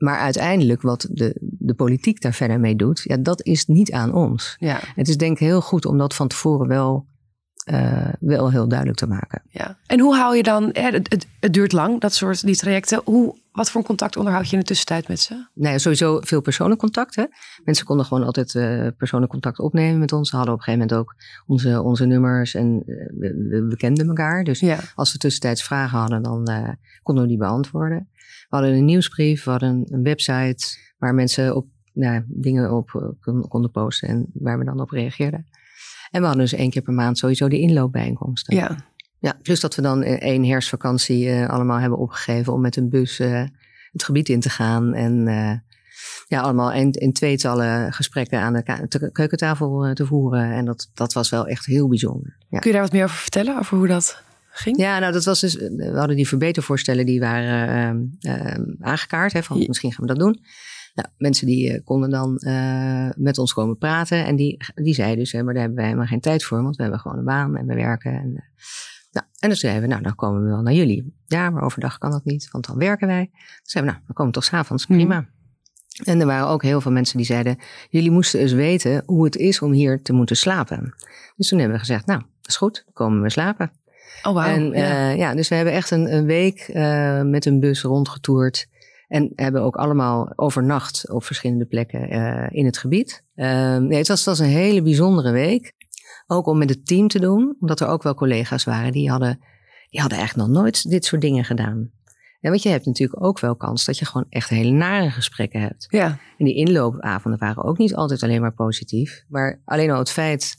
Maar 0.00 0.18
uiteindelijk 0.18 0.82
wat 0.82 1.08
de, 1.10 1.36
de 1.40 1.74
politiek 1.74 2.20
daar 2.20 2.32
verder 2.32 2.60
mee 2.60 2.76
doet, 2.76 3.00
ja, 3.04 3.16
dat 3.16 3.42
is 3.42 3.66
niet 3.66 3.92
aan 3.92 4.12
ons. 4.14 4.56
Ja. 4.58 4.80
Het 4.94 5.08
is 5.08 5.16
denk 5.16 5.32
ik 5.32 5.38
heel 5.38 5.60
goed 5.60 5.86
om 5.86 5.98
dat 5.98 6.14
van 6.14 6.28
tevoren 6.28 6.68
wel, 6.68 7.06
uh, 7.70 8.08
wel 8.20 8.50
heel 8.50 8.68
duidelijk 8.68 8.98
te 8.98 9.06
maken. 9.06 9.42
Ja. 9.48 9.78
En 9.86 10.00
hoe 10.00 10.16
hou 10.16 10.36
je 10.36 10.42
dan, 10.42 10.70
ja, 10.72 10.90
het, 10.90 11.10
het, 11.10 11.26
het, 11.40 11.52
duurt 11.52 11.72
lang, 11.72 12.00
dat 12.00 12.14
soort 12.14 12.46
die 12.46 12.56
trajecten. 12.56 13.00
Hoe, 13.04 13.38
wat 13.52 13.70
voor 13.70 13.82
contact 13.82 14.16
onderhoud 14.16 14.46
je 14.46 14.52
in 14.52 14.58
de 14.58 14.64
tussentijd 14.64 15.08
met 15.08 15.20
ze? 15.20 15.46
Nou 15.54 15.72
ja, 15.72 15.78
sowieso 15.78 16.20
veel 16.20 16.40
persoonlijk 16.40 16.80
contact. 16.80 17.16
Hè? 17.16 17.24
Mensen 17.64 17.86
konden 17.86 18.06
gewoon 18.06 18.24
altijd 18.24 18.54
uh, 18.54 18.86
persoonlijk 18.96 19.32
contact 19.32 19.58
opnemen 19.58 19.98
met 19.98 20.12
ons. 20.12 20.30
Ze 20.30 20.36
hadden 20.36 20.54
op 20.54 20.60
een 20.60 20.64
gegeven 20.64 20.86
moment 20.88 21.08
ook 21.08 21.14
onze, 21.46 21.82
onze 21.82 22.06
nummers 22.06 22.54
en 22.54 22.82
uh, 22.86 22.96
we, 23.18 23.66
we, 23.68 23.76
kenden 23.76 24.08
elkaar. 24.08 24.44
Dus 24.44 24.60
ja. 24.60 24.78
als 24.94 25.12
we 25.12 25.18
tussentijds 25.18 25.62
vragen 25.62 25.98
hadden, 25.98 26.22
dan 26.22 26.76
konden 27.02 27.24
we 27.24 27.28
die 27.30 27.38
beantwoorden. 27.38 28.08
We 28.50 28.56
hadden 28.56 28.74
een 28.74 28.84
nieuwsbrief, 28.84 29.44
we 29.44 29.50
hadden 29.50 29.86
een 29.88 30.02
website 30.02 30.78
waar 30.98 31.14
mensen 31.14 31.56
op 31.56 31.66
nou, 31.92 32.24
dingen 32.26 32.72
op 32.72 33.14
konden 33.48 33.70
posten 33.70 34.08
en 34.08 34.26
waar 34.32 34.58
we 34.58 34.64
dan 34.64 34.80
op 34.80 34.90
reageerden. 34.90 35.46
En 36.10 36.20
we 36.20 36.26
hadden 36.26 36.44
dus 36.44 36.52
één 36.52 36.70
keer 36.70 36.82
per 36.82 36.92
maand 36.92 37.18
sowieso 37.18 37.48
de 37.48 37.58
inloopbijeenkomsten. 37.58 38.56
Ja. 38.56 38.88
Ja, 39.18 39.38
plus 39.42 39.60
dat 39.60 39.74
we 39.74 39.82
dan 39.82 40.02
één 40.02 40.44
herfstvakantie 40.44 41.26
uh, 41.26 41.48
allemaal 41.48 41.78
hebben 41.78 41.98
opgegeven 41.98 42.52
om 42.52 42.60
met 42.60 42.76
een 42.76 42.88
bus 42.88 43.20
uh, 43.20 43.44
het 43.92 44.04
gebied 44.04 44.28
in 44.28 44.40
te 44.40 44.50
gaan. 44.50 44.94
En 44.94 45.26
uh, 45.26 45.52
ja, 46.26 46.40
allemaal 46.40 46.72
in, 46.72 46.90
in 46.90 47.12
tweetallen 47.12 47.92
gesprekken 47.92 48.40
aan 48.40 48.52
de 48.52 49.10
keukentafel 49.12 49.94
te 49.94 50.06
voeren. 50.06 50.52
En 50.52 50.64
dat, 50.64 50.90
dat 50.94 51.12
was 51.12 51.30
wel 51.30 51.46
echt 51.46 51.66
heel 51.66 51.88
bijzonder. 51.88 52.36
Ja. 52.48 52.58
Kun 52.58 52.70
je 52.70 52.76
daar 52.76 52.84
wat 52.84 52.92
meer 52.92 53.04
over 53.04 53.16
vertellen, 53.16 53.58
over 53.58 53.76
hoe 53.76 53.86
dat 53.86 54.22
ging? 54.60 54.76
Ja, 54.76 54.98
nou 54.98 55.12
dat 55.12 55.24
was 55.24 55.40
dus, 55.40 55.54
we 55.54 55.92
hadden 55.94 56.16
die 56.16 56.28
verbetervoorstellen 56.28 57.06
die 57.06 57.20
waren 57.20 58.18
aangekaart. 58.80 59.32
Hè, 59.32 59.42
van 59.42 59.58
ja. 59.58 59.64
misschien 59.66 59.92
gaan 59.92 60.06
we 60.06 60.14
dat 60.14 60.20
doen. 60.20 60.40
Nou, 60.94 61.08
mensen 61.16 61.46
die 61.46 61.72
uh, 61.72 61.84
konden 61.84 62.10
dan 62.10 62.40
uh, 62.40 63.08
met 63.16 63.38
ons 63.38 63.52
komen 63.52 63.78
praten. 63.78 64.24
En 64.24 64.36
die, 64.36 64.56
die 64.74 64.94
zeiden 64.94 65.18
dus, 65.18 65.32
hè, 65.32 65.42
maar 65.42 65.52
daar 65.52 65.62
hebben 65.62 65.78
wij 65.78 65.88
helemaal 65.88 66.08
geen 66.08 66.20
tijd 66.20 66.44
voor. 66.44 66.62
Want 66.62 66.76
we 66.76 66.82
hebben 66.82 67.00
gewoon 67.00 67.18
een 67.18 67.24
baan 67.24 67.56
en 67.56 67.66
we 67.66 67.74
werken. 67.74 68.12
En, 68.12 68.30
uh, 68.30 68.40
nou, 69.12 69.26
en 69.38 69.48
dan 69.48 69.56
zeiden 69.56 69.82
we, 69.82 69.88
nou, 69.88 70.02
dan 70.02 70.14
komen 70.14 70.42
we 70.42 70.48
wel 70.48 70.62
naar 70.62 70.72
jullie. 70.72 71.14
Ja, 71.26 71.50
maar 71.50 71.62
overdag 71.62 71.98
kan 71.98 72.10
dat 72.10 72.24
niet, 72.24 72.50
want 72.50 72.66
dan 72.66 72.78
werken 72.78 73.06
wij. 73.06 73.28
Dan 73.32 73.40
zeiden 73.62 73.92
we, 73.92 73.98
nou, 73.98 74.06
dan 74.06 74.14
komen 74.14 74.32
we 74.32 74.38
toch 74.38 74.48
s'avonds, 74.48 74.86
prima. 74.86 75.20
Mm. 75.20 75.28
En 76.04 76.20
er 76.20 76.26
waren 76.26 76.48
ook 76.48 76.62
heel 76.62 76.80
veel 76.80 76.92
mensen 76.92 77.16
die 77.16 77.26
zeiden, 77.26 77.56
jullie 77.88 78.10
moesten 78.10 78.40
eens 78.40 78.52
weten 78.52 79.02
hoe 79.06 79.24
het 79.24 79.36
is 79.36 79.60
om 79.60 79.72
hier 79.72 80.02
te 80.02 80.12
moeten 80.12 80.36
slapen. 80.36 80.94
Dus 81.36 81.48
toen 81.48 81.58
hebben 81.58 81.76
we 81.76 81.84
gezegd, 81.84 82.06
nou, 82.06 82.20
dat 82.20 82.50
is 82.50 82.56
goed, 82.56 82.82
dan 82.84 82.94
komen 82.94 83.22
we 83.22 83.30
slapen. 83.30 83.70
Oh, 84.22 84.32
wow. 84.32 84.44
En 84.44 84.70
ja. 84.70 85.10
ja, 85.10 85.34
dus 85.34 85.48
we 85.48 85.54
hebben 85.54 85.74
echt 85.74 85.90
een, 85.90 86.14
een 86.14 86.24
week 86.24 86.70
met 87.24 87.46
een 87.46 87.60
bus 87.60 87.82
rondgetoerd. 87.82 88.68
En 89.08 89.32
hebben 89.34 89.62
ook 89.62 89.76
allemaal 89.76 90.32
overnacht 90.36 91.10
op 91.10 91.24
verschillende 91.24 91.66
plekken 91.66 92.14
uh, 92.14 92.46
in 92.50 92.64
het 92.64 92.78
gebied. 92.78 93.24
Uh, 93.34 93.76
nee, 93.76 93.98
het, 93.98 94.08
was, 94.08 94.18
het 94.18 94.28
was 94.28 94.38
een 94.38 94.54
hele 94.54 94.82
bijzondere 94.82 95.30
week. 95.30 95.72
Ook 96.26 96.46
om 96.46 96.58
met 96.58 96.68
het 96.68 96.86
team 96.86 97.08
te 97.08 97.20
doen, 97.20 97.56
omdat 97.60 97.80
er 97.80 97.86
ook 97.86 98.02
wel 98.02 98.14
collega's 98.14 98.64
waren 98.64 98.92
die 98.92 99.10
hadden, 99.10 99.38
die 99.88 100.00
hadden 100.00 100.18
eigenlijk 100.18 100.48
nog 100.48 100.58
nooit 100.58 100.90
dit 100.90 101.04
soort 101.04 101.20
dingen 101.20 101.44
gedaan. 101.44 101.90
En 102.40 102.50
want 102.50 102.62
je 102.62 102.68
hebt 102.68 102.86
natuurlijk 102.86 103.24
ook 103.24 103.40
wel 103.40 103.56
kans 103.56 103.84
dat 103.84 103.98
je 103.98 104.04
gewoon 104.04 104.26
echt 104.28 104.48
hele 104.48 104.70
nare 104.70 105.10
gesprekken 105.10 105.60
hebt. 105.60 105.86
Ja. 105.88 106.18
En 106.38 106.44
die 106.44 106.54
inloopavonden 106.54 107.40
waren 107.40 107.64
ook 107.64 107.78
niet 107.78 107.94
altijd 107.94 108.22
alleen 108.22 108.40
maar 108.40 108.54
positief. 108.54 109.24
Maar 109.28 109.60
alleen 109.64 109.90
al 109.90 109.98
het 109.98 110.10
feit 110.10 110.56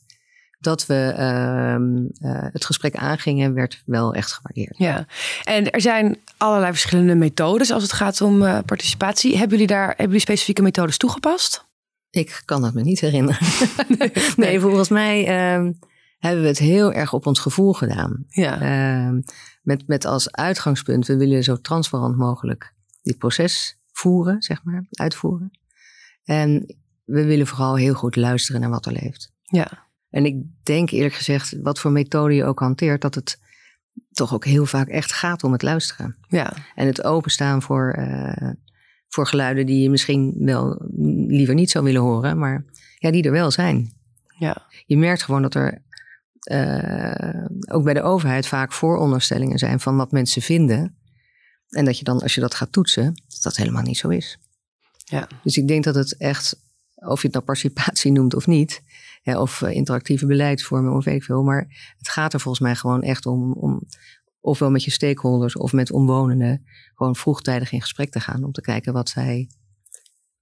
dat 0.61 0.85
we 0.85 1.13
uh, 1.17 2.31
uh, 2.31 2.47
het 2.51 2.65
gesprek 2.65 2.95
aangingen, 2.95 3.53
werd 3.53 3.83
wel 3.85 4.13
echt 4.13 4.33
gewaardeerd. 4.33 4.77
Ja, 4.77 5.05
en 5.43 5.71
er 5.71 5.81
zijn 5.81 6.17
allerlei 6.37 6.71
verschillende 6.71 7.15
methodes 7.15 7.71
als 7.71 7.83
het 7.83 7.91
gaat 7.91 8.21
om 8.21 8.41
uh, 8.41 8.59
participatie. 8.65 9.31
Hebben 9.31 9.49
jullie 9.49 9.67
daar 9.67 9.87
hebben 9.87 10.05
jullie 10.05 10.19
specifieke 10.19 10.61
methodes 10.61 10.97
toegepast? 10.97 11.69
Ik 12.09 12.41
kan 12.45 12.61
dat 12.61 12.73
me 12.73 12.81
niet 12.81 12.99
herinneren. 12.99 13.47
nee, 13.97 14.11
nee, 14.35 14.59
volgens 14.59 14.89
mij 14.89 15.23
hebben 16.17 16.41
we 16.41 16.47
het 16.47 16.57
heel 16.57 16.93
erg 16.93 17.13
op 17.13 17.25
ons 17.25 17.39
gevoel 17.39 17.73
gedaan. 17.73 18.25
Ja. 18.27 18.61
Ehm, 18.61 19.21
met, 19.61 19.87
met 19.87 20.05
als 20.05 20.31
uitgangspunt, 20.31 21.07
we 21.07 21.17
willen 21.17 21.43
zo 21.43 21.61
transparant 21.61 22.17
mogelijk 22.17 22.73
dit 23.01 23.17
proces 23.17 23.79
voeren, 23.91 24.41
zeg 24.41 24.63
maar, 24.63 24.85
uitvoeren. 24.89 25.51
En 26.23 26.75
we 27.05 27.25
willen 27.25 27.47
vooral 27.47 27.75
heel 27.75 27.93
goed 27.93 28.15
luisteren 28.15 28.61
naar 28.61 28.69
wat 28.69 28.85
er 28.85 28.91
leeft. 28.91 29.31
Ja. 29.43 29.89
En 30.11 30.25
ik 30.25 30.35
denk 30.63 30.89
eerlijk 30.89 31.13
gezegd, 31.13 31.55
wat 31.61 31.79
voor 31.79 31.91
methode 31.91 32.33
je 32.33 32.45
ook 32.45 32.59
hanteert, 32.59 33.01
dat 33.01 33.15
het 33.15 33.39
toch 34.11 34.33
ook 34.33 34.45
heel 34.45 34.65
vaak 34.65 34.87
echt 34.87 35.13
gaat 35.13 35.43
om 35.43 35.51
het 35.51 35.61
luisteren. 35.61 36.15
Ja. 36.27 36.53
En 36.75 36.87
het 36.87 37.03
openstaan 37.03 37.61
voor, 37.61 37.95
uh, 37.99 38.51
voor 39.07 39.27
geluiden 39.27 39.65
die 39.65 39.81
je 39.81 39.89
misschien 39.89 40.33
wel 40.37 40.85
liever 41.27 41.53
niet 41.53 41.69
zou 41.69 41.83
willen 41.83 42.01
horen, 42.01 42.37
maar 42.37 42.65
ja, 42.97 43.11
die 43.11 43.23
er 43.23 43.31
wel 43.31 43.51
zijn. 43.51 43.91
Ja. 44.37 44.67
Je 44.85 44.97
merkt 44.97 45.23
gewoon 45.23 45.41
dat 45.41 45.55
er 45.55 45.81
uh, 46.51 47.45
ook 47.69 47.83
bij 47.83 47.93
de 47.93 48.01
overheid 48.01 48.47
vaak 48.47 48.71
vooronderstellingen 48.71 49.57
zijn 49.57 49.79
van 49.79 49.97
wat 49.97 50.11
mensen 50.11 50.41
vinden. 50.41 50.95
En 51.69 51.85
dat 51.85 51.97
je 51.97 52.03
dan, 52.03 52.21
als 52.21 52.35
je 52.35 52.41
dat 52.41 52.55
gaat 52.55 52.71
toetsen, 52.71 53.05
dat 53.27 53.41
dat 53.41 53.55
helemaal 53.55 53.83
niet 53.83 53.97
zo 53.97 54.07
is. 54.07 54.39
Ja. 55.05 55.27
Dus 55.43 55.57
ik 55.57 55.67
denk 55.67 55.83
dat 55.83 55.95
het 55.95 56.17
echt, 56.17 56.55
of 56.95 57.21
je 57.21 57.27
het 57.27 57.33
nou 57.33 57.45
participatie 57.45 58.11
noemt 58.17 58.35
of 58.35 58.47
niet, 58.47 58.81
ja, 59.21 59.41
of 59.41 59.61
uh, 59.61 59.71
interactieve 59.71 60.25
beleidsvormen 60.25 60.93
of 60.93 61.05
weet 61.05 61.15
ik 61.15 61.23
veel, 61.23 61.43
maar 61.43 61.93
het 61.97 62.09
gaat 62.09 62.33
er 62.33 62.39
volgens 62.39 62.63
mij 62.63 62.75
gewoon 62.75 63.01
echt 63.01 63.25
om, 63.25 63.53
om 63.53 63.81
ofwel 64.39 64.71
met 64.71 64.83
je 64.83 64.91
stakeholders 64.91 65.55
of 65.55 65.73
met 65.73 65.91
omwonenden 65.91 66.65
gewoon 66.95 67.15
vroegtijdig 67.15 67.71
in 67.71 67.81
gesprek 67.81 68.11
te 68.11 68.19
gaan 68.19 68.43
om 68.43 68.51
te 68.51 68.61
kijken 68.61 68.93
wat 68.93 69.09
zij, 69.09 69.49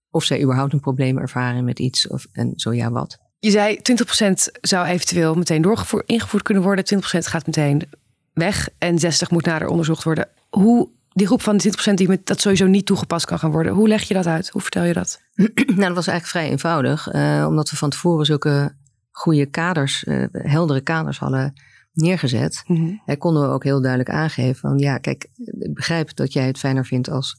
of 0.09 0.23
zij 0.23 0.41
überhaupt 0.41 0.73
een 0.73 0.79
probleem 0.79 1.17
ervaren 1.17 1.63
met 1.63 1.79
iets 1.79 2.07
of, 2.07 2.27
en 2.31 2.53
zo 2.55 2.73
ja 2.73 2.91
wat. 2.91 3.17
Je 3.39 3.51
zei 3.51 3.77
20% 3.77 4.31
zou 4.61 4.87
eventueel 4.87 5.35
meteen 5.35 5.61
doorgevoerd, 5.61 6.07
ingevoerd 6.07 6.43
kunnen 6.43 6.63
worden, 6.63 6.85
20% 6.95 6.99
gaat 7.01 7.45
meteen 7.45 7.89
weg 8.33 8.69
en 8.77 8.99
60% 8.99 9.05
moet 9.29 9.45
nader 9.45 9.67
onderzocht 9.67 10.03
worden. 10.03 10.29
Hoe 10.49 10.89
die 11.19 11.27
groep 11.27 11.41
van 11.41 11.57
de 11.57 11.91
20% 11.91 11.93
die 11.93 12.07
met 12.07 12.25
dat 12.25 12.41
sowieso 12.41 12.65
niet 12.65 12.85
toegepast 12.85 13.25
kan 13.25 13.39
gaan 13.39 13.51
worden, 13.51 13.73
hoe 13.73 13.87
leg 13.87 14.03
je 14.03 14.13
dat 14.13 14.25
uit? 14.25 14.49
Hoe 14.49 14.61
vertel 14.61 14.83
je 14.83 14.93
dat? 14.93 15.21
nou, 15.35 15.79
dat 15.79 15.95
was 15.95 16.07
eigenlijk 16.07 16.25
vrij 16.25 16.49
eenvoudig, 16.49 17.13
uh, 17.13 17.45
omdat 17.47 17.69
we 17.69 17.75
van 17.75 17.89
tevoren 17.89 18.25
zulke 18.25 18.75
goede 19.11 19.45
kaders, 19.45 20.03
uh, 20.03 20.25
heldere 20.31 20.81
kaders 20.81 21.19
hadden 21.19 21.53
neergezet. 21.93 22.63
Mm 22.65 22.75
-hmm. 23.05 23.17
konden 23.17 23.41
we 23.41 23.47
ook 23.47 23.63
heel 23.63 23.81
duidelijk 23.81 24.09
aangeven 24.09 24.55
van 24.55 24.77
ja, 24.77 24.97
kijk, 24.97 25.29
ik 25.59 25.73
begrijp 25.73 26.15
dat 26.15 26.33
jij 26.33 26.45
het 26.45 26.59
fijner 26.59 26.85
vindt 26.85 27.09
als 27.09 27.37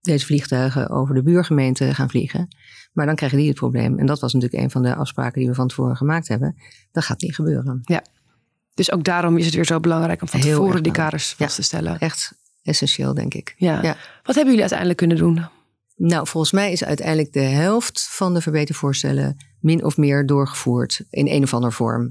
deze 0.00 0.26
vliegtuigen 0.26 0.88
over 0.88 1.14
de 1.14 1.22
buurgemeente 1.22 1.94
gaan 1.94 2.10
vliegen. 2.10 2.48
Maar 2.92 3.06
dan 3.06 3.14
krijgen 3.14 3.38
die 3.38 3.48
het 3.48 3.56
probleem. 3.56 3.98
En 3.98 4.06
dat 4.06 4.20
was 4.20 4.32
natuurlijk 4.32 4.62
een 4.62 4.70
van 4.70 4.82
de 4.82 4.94
afspraken 4.94 5.40
die 5.40 5.48
we 5.48 5.54
van 5.54 5.68
tevoren 5.68 5.96
gemaakt 5.96 6.28
hebben. 6.28 6.56
Dat 6.92 7.04
gaat 7.04 7.20
niet 7.20 7.34
gebeuren. 7.34 7.80
Ja. 7.82 8.02
Dus 8.74 8.92
ook 8.92 9.04
daarom 9.04 9.36
is 9.36 9.44
het 9.44 9.54
weer 9.54 9.64
zo 9.64 9.80
belangrijk 9.80 10.22
om 10.22 10.28
van 10.28 10.40
Heel 10.40 10.58
tevoren 10.58 10.82
die 10.82 10.92
kaders 10.92 11.32
vast 11.32 11.54
te 11.54 11.62
stellen. 11.62 11.98
Echt 11.98 12.39
essentieel, 12.62 13.14
denk 13.14 13.34
ik. 13.34 13.54
Ja. 13.56 13.82
Ja. 13.82 13.96
Wat 14.22 14.34
hebben 14.34 14.44
jullie 14.44 14.60
uiteindelijk 14.60 14.98
kunnen 14.98 15.16
doen? 15.16 15.48
Nou, 15.96 16.26
volgens 16.26 16.52
mij 16.52 16.72
is 16.72 16.84
uiteindelijk 16.84 17.32
de 17.32 17.40
helft 17.40 18.08
van 18.10 18.34
de 18.34 18.40
verbetervoorstellen 18.40 19.36
min 19.60 19.84
of 19.84 19.96
meer 19.96 20.26
doorgevoerd 20.26 21.04
in 21.10 21.28
een 21.28 21.42
of 21.42 21.54
andere 21.54 21.72
vorm. 21.72 22.10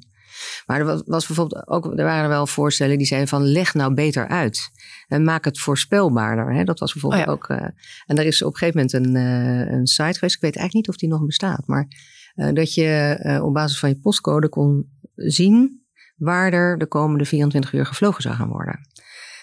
Maar 0.65 0.79
er 0.79 1.03
was, 1.05 1.27
bijvoorbeeld 1.27 1.67
ook, 1.67 1.85
er 1.85 2.03
waren 2.03 2.23
er 2.23 2.29
wel 2.29 2.47
voorstellen 2.47 2.97
die 2.97 3.07
zeiden 3.07 3.29
van 3.29 3.43
leg 3.43 3.73
nou 3.73 3.93
beter 3.93 4.27
uit. 4.27 4.71
En 5.07 5.23
maak 5.23 5.45
het 5.45 5.59
voorspelbaarder. 5.59 6.53
Hè? 6.53 6.63
Dat 6.63 6.79
was 6.79 6.93
bijvoorbeeld 6.93 7.21
Oh 7.21 7.27
ja. 7.27 7.33
ook. 7.33 7.49
Uh, 7.49 7.67
en 8.05 8.17
er 8.17 8.25
is 8.25 8.41
op 8.41 8.53
een 8.53 8.57
gegeven 8.57 8.81
moment 8.81 8.93
een, 8.93 9.15
uh, 9.15 9.71
een 9.71 9.87
site 9.87 10.13
geweest. 10.13 10.35
Ik 10.35 10.41
weet 10.41 10.55
eigenlijk 10.55 10.73
niet 10.73 10.89
of 10.89 10.95
die 10.95 11.09
nog 11.09 11.25
bestaat. 11.25 11.67
Maar 11.67 11.87
uh, 12.35 12.53
dat 12.53 12.73
je 12.73 13.39
op 13.43 13.53
basis 13.53 13.79
van 13.79 13.89
je 13.89 13.99
postcode 13.99 14.49
kon 14.49 14.89
zien 15.15 15.83
waar 16.15 16.53
er 16.53 16.77
de 16.77 16.87
komende 16.87 17.25
24 17.25 17.73
uur 17.73 17.85
gevlogen 17.85 18.21
zou 18.21 18.35
gaan 18.35 18.49
worden. 18.49 18.79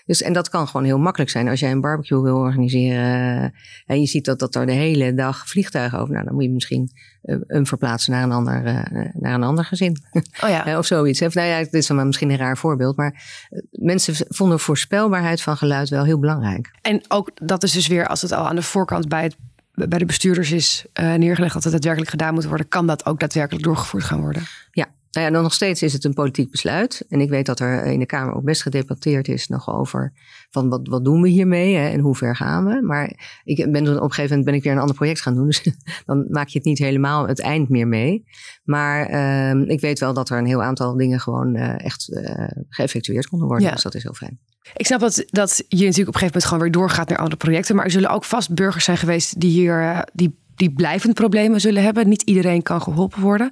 Dus, 0.07 0.23
en 0.23 0.33
dat 0.33 0.49
kan 0.49 0.67
gewoon 0.67 0.87
heel 0.87 0.99
makkelijk 0.99 1.31
zijn. 1.31 1.49
Als 1.49 1.61
jij 1.61 1.71
een 1.71 1.81
barbecue 1.81 2.23
wil 2.23 2.37
organiseren 2.37 3.53
en 3.87 4.01
je 4.01 4.07
ziet 4.07 4.25
dat, 4.25 4.39
dat 4.39 4.55
er 4.55 4.67
de 4.67 4.73
hele 4.73 5.15
dag 5.15 5.49
vliegtuigen 5.49 5.99
over. 5.99 6.13
Nou, 6.13 6.25
dan 6.25 6.35
moet 6.35 6.45
je 6.45 6.51
misschien 6.51 6.91
uh, 7.23 7.37
hem 7.47 7.67
verplaatsen 7.67 8.13
naar 8.13 8.23
een 8.23 8.33
ander, 8.33 8.67
uh, 8.67 8.83
naar 9.13 9.35
een 9.35 9.43
ander 9.43 9.65
gezin. 9.65 9.97
Oh 10.13 10.49
ja. 10.49 10.79
of 10.79 10.87
zoiets. 10.87 11.23
Of, 11.23 11.35
nou 11.35 11.49
ja, 11.49 11.59
dit 11.59 11.75
is 11.75 11.87
dan 11.87 12.07
misschien 12.07 12.31
een 12.31 12.37
raar 12.37 12.59
voorbeeld. 12.59 12.97
Maar 12.97 13.23
mensen 13.71 14.27
vonden 14.29 14.61
voorspelbaarheid 14.61 15.43
van 15.43 15.57
geluid 15.57 15.89
wel 15.89 16.05
heel 16.05 16.19
belangrijk. 16.19 16.71
En 16.83 17.01
ook 17.09 17.31
dat 17.35 17.63
is 17.63 17.73
dus 17.73 17.87
weer 17.87 18.07
als 18.07 18.23
het 18.23 18.33
al 18.33 18.49
aan 18.49 18.57
de 18.57 18.63
voorkant 18.63 19.09
bij 19.09 19.23
het 19.23 19.37
bij 19.77 19.99
de 19.99 20.07
bestuurders 20.07 20.53
is 20.53 20.85
uh, 21.01 21.15
neergelegd 21.15 21.55
dat 21.55 21.63
het 21.63 21.73
daadwerkelijk 21.73 22.11
gedaan 22.11 22.35
moet 22.35 22.45
worden, 22.45 22.69
kan 22.69 22.87
dat 22.87 23.07
ook 23.07 23.21
daadwerkelijk 23.21 23.65
doorgevoerd 23.65 24.05
gaan 24.05 24.21
worden? 24.21 24.43
Ja, 24.71 24.87
nou 25.11 25.27
ja, 25.27 25.33
dan 25.33 25.43
nog 25.43 25.55
steeds 25.55 25.83
is 25.83 25.93
het 25.93 26.05
een 26.05 26.15
politiek 26.15 26.51
besluit. 26.51 27.05
En 27.09 27.21
ik 27.21 27.29
weet 27.29 27.47
dat 27.47 27.61
er 27.61 27.85
in 27.85 27.99
de 27.99 28.07
Kamer 28.07 28.35
ook 28.35 28.45
best 28.45 28.63
gedebatteerd 28.63 29.29
is 29.29 29.49
nog 29.49 29.71
over 29.71 30.13
van 30.51 30.69
wat, 30.69 30.89
wat 30.89 31.05
doen 31.05 31.23
we 31.23 31.29
hiermee 31.29 31.75
hè, 31.75 31.89
en 31.89 32.01
hoe 32.01 32.15
ver 32.17 32.37
gaan 32.37 32.65
we. 32.65 32.83
Maar 32.83 33.41
ik 33.45 33.73
ben 33.73 33.89
op 33.89 34.03
een 34.03 34.13
gegeven 34.13 34.29
moment 34.29 34.45
ben 34.45 34.55
ik 34.55 34.63
weer 34.63 34.73
een 34.73 34.79
ander 34.79 34.97
project 34.97 35.21
gaan 35.21 35.35
doen. 35.35 35.45
Dus 35.57 35.63
dan 36.07 36.27
maak 36.29 36.49
je 36.49 36.59
het 36.59 36.67
niet 36.67 36.79
helemaal 36.79 37.29
het 37.29 37.41
eind 37.41 37.69
meer 37.69 37.89
mee. 37.89 38.25
Maar 38.65 39.11
uh, 39.11 39.69
ik 39.69 39.81
weet 39.81 39.99
wel 39.99 40.15
dat 40.15 40.31
er 40.31 40.39
een 40.39 40.47
heel 40.47 40.63
aantal 40.63 40.97
dingen 40.97 41.21
gewoon 41.21 41.57
uh, 41.57 41.85
echt 41.85 42.09
uh, 42.09 42.49
geëffectueerd 42.69 43.27
konden 43.27 43.49
worden. 43.49 43.67
Ja. 43.67 43.73
Dus 43.73 43.83
dat 43.83 43.95
is 43.95 44.03
heel 44.03 44.15
fijn. 44.15 44.39
Ik 44.77 44.87
snap 44.87 45.01
dat, 45.01 45.25
dat 45.27 45.65
je 45.69 45.85
natuurlijk 45.85 46.09
op 46.09 46.15
een 46.15 46.21
gegeven 46.21 46.25
moment 46.25 46.45
gewoon 46.45 46.63
weer 46.63 46.73
doorgaat 46.73 47.09
naar 47.09 47.19
andere 47.19 47.37
projecten. 47.37 47.77
Maar 47.77 47.85
er 47.85 47.91
zullen 47.91 48.11
ook 48.11 48.25
vast 48.25 48.55
burgers 48.55 48.85
zijn 48.85 48.97
geweest 48.97 49.41
die 49.41 49.51
hier 49.51 49.83
uh, 49.83 50.01
die, 50.13 50.39
die 50.55 50.73
blijvend 50.73 51.15
problemen 51.15 51.61
zullen 51.61 51.83
hebben. 51.83 52.09
Niet 52.09 52.23
iedereen 52.23 52.63
kan 52.63 52.83
geholpen 52.83 53.21
worden. 53.21 53.51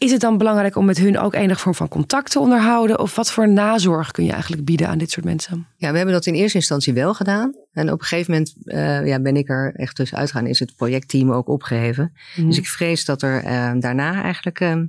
Is 0.00 0.12
het 0.12 0.20
dan 0.20 0.38
belangrijk 0.38 0.76
om 0.76 0.84
met 0.84 0.98
hun 0.98 1.18
ook 1.18 1.34
enige 1.34 1.60
vorm 1.60 1.74
van 1.74 1.88
contact 1.88 2.30
te 2.30 2.38
onderhouden? 2.38 2.98
Of 2.98 3.16
wat 3.16 3.32
voor 3.32 3.48
nazorg 3.48 4.10
kun 4.10 4.24
je 4.24 4.32
eigenlijk 4.32 4.64
bieden 4.64 4.88
aan 4.88 4.98
dit 4.98 5.10
soort 5.10 5.24
mensen? 5.24 5.66
Ja, 5.76 5.90
we 5.90 5.96
hebben 5.96 6.14
dat 6.14 6.26
in 6.26 6.34
eerste 6.34 6.58
instantie 6.58 6.92
wel 6.92 7.14
gedaan. 7.14 7.54
En 7.72 7.92
op 7.92 8.00
een 8.00 8.06
gegeven 8.06 8.32
moment 8.32 8.54
uh, 8.64 9.06
ja, 9.06 9.20
ben 9.20 9.36
ik 9.36 9.48
er 9.48 9.74
echt 9.74 9.96
dus 9.96 10.14
uitgaan. 10.14 10.46
Is 10.46 10.58
het 10.58 10.76
projectteam 10.76 11.32
ook 11.32 11.48
opgeheven. 11.48 12.12
Mhm. 12.12 12.40
Mm. 12.40 12.48
Dus 12.48 12.58
ik 12.58 12.68
vrees 12.68 13.04
dat 13.04 13.22
er 13.22 13.44
uh, 13.44 13.72
daarna 13.78 14.22
eigenlijk... 14.22 14.60
Uh, 14.60 14.82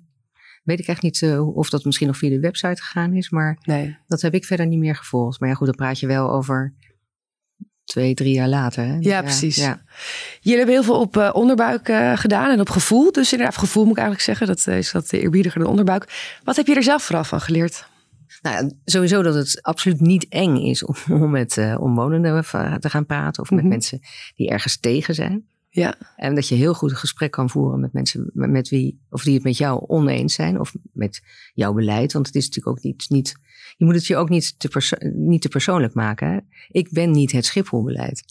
weet 0.64 0.80
ik 0.80 0.88
echt 0.88 1.02
niet 1.02 1.22
uh, 1.22 1.58
of 1.58 1.70
dat 1.70 1.86
misschien 1.86 2.08
nog 2.08 2.18
via 2.18 2.30
de 2.30 2.40
website 2.40 2.82
gegaan 2.82 3.14
is. 3.14 3.30
Maar 3.30 3.58
nee. 3.64 3.98
dat 4.08 4.22
heb 4.22 4.34
ik 4.34 4.46
verder 4.46 4.68
niet 4.68 4.80
meer 4.80 4.96
gevolgd. 4.96 5.40
Maar 5.40 5.50
ja, 5.50 5.56
goed, 5.56 5.68
dan 5.68 5.76
praat 5.76 6.00
je 6.00 6.08
wel 6.08 6.32
over 6.32 6.74
twee, 7.84 8.14
drie 8.14 8.34
jaar 8.34 8.48
later. 8.48 8.86
Hè? 8.86 8.98
Ja, 9.00 9.22
precies. 9.22 9.56
Ja. 9.56 9.82
Jullie 10.40 10.58
hebben 10.58 10.76
heel 10.76 10.84
veel 10.84 11.00
op 11.00 11.18
uh, 11.18 11.30
onderbuik 11.34 11.90
uh, 11.90 12.18
gedaan 12.18 12.52
en 12.52 12.60
op 12.60 12.70
gevoel. 12.70 13.12
Dus 13.12 13.32
inderdaad, 13.32 13.58
gevoel 13.58 13.84
moet 13.84 13.98
ik 13.98 14.04
eigenlijk 14.04 14.28
zeggen. 14.28 14.48
Dat 14.48 14.68
is 14.68 14.92
wat 14.92 15.12
eerbiediger 15.12 15.60
dan 15.60 15.70
onderbuik. 15.70 16.38
Wat 16.44 16.56
heb 16.56 16.68
je 16.68 16.76
er 16.76 16.84
zelf 16.84 17.04
vooral 17.04 17.24
van 17.24 17.42
geleerd? 17.42 17.90
Nou 18.42 18.72
sowieso 18.86 19.22
dat 19.22 19.34
het 19.34 19.60
absoluut 19.62 20.00
niet 20.00 20.28
eng 20.30 20.56
is 20.56 20.86
om, 20.86 20.96
om 21.24 21.30
met 21.30 21.58
omwonenden 21.80 22.44
te 22.80 22.90
gaan 22.90 23.06
praten. 23.06 23.44
Of 23.44 23.50
met 23.50 23.60
mm 23.60 23.66
-hmm. 23.66 23.70
mensen 23.70 24.00
die 24.36 24.50
ergens 24.50 24.80
tegen 24.80 25.16
zijn. 25.16 25.46
Ja. 25.74 25.96
En 26.16 26.36
dat 26.36 26.48
je 26.48 26.56
heel 26.56 26.74
goed 26.74 26.90
een 26.90 26.96
gesprek 26.98 27.32
kan 27.32 27.50
voeren 27.50 27.80
met 27.80 27.94
mensen 27.94 28.30
met 28.34 28.70
wie, 28.70 29.02
of 29.10 29.24
die 29.24 29.34
het 29.34 29.44
met 29.44 29.58
jou 29.58 29.84
oneens 29.88 30.34
zijn. 30.34 30.60
Of 30.60 30.76
met 30.94 31.22
jouw 31.54 31.74
beleid. 31.74 32.14
Want 32.14 32.28
het 32.28 32.36
is 32.36 32.46
natuurlijk 32.46 32.78
ook 32.78 32.84
niet, 32.84 33.06
niet 33.10 33.36
je 33.78 33.86
moet 33.86 33.96
het 33.96 34.08
je 34.08 34.16
ook 34.16 34.30
niet 34.30 34.60
te, 34.60 35.12
niet 35.16 35.42
te 35.42 35.50
persoonlijk 35.50 35.94
maken. 35.94 36.32
Hè? 36.32 36.40
Ik 36.68 36.92
ben 36.92 37.12
niet 37.12 37.32
het 37.32 37.46
Schipholbeleid. 37.46 38.24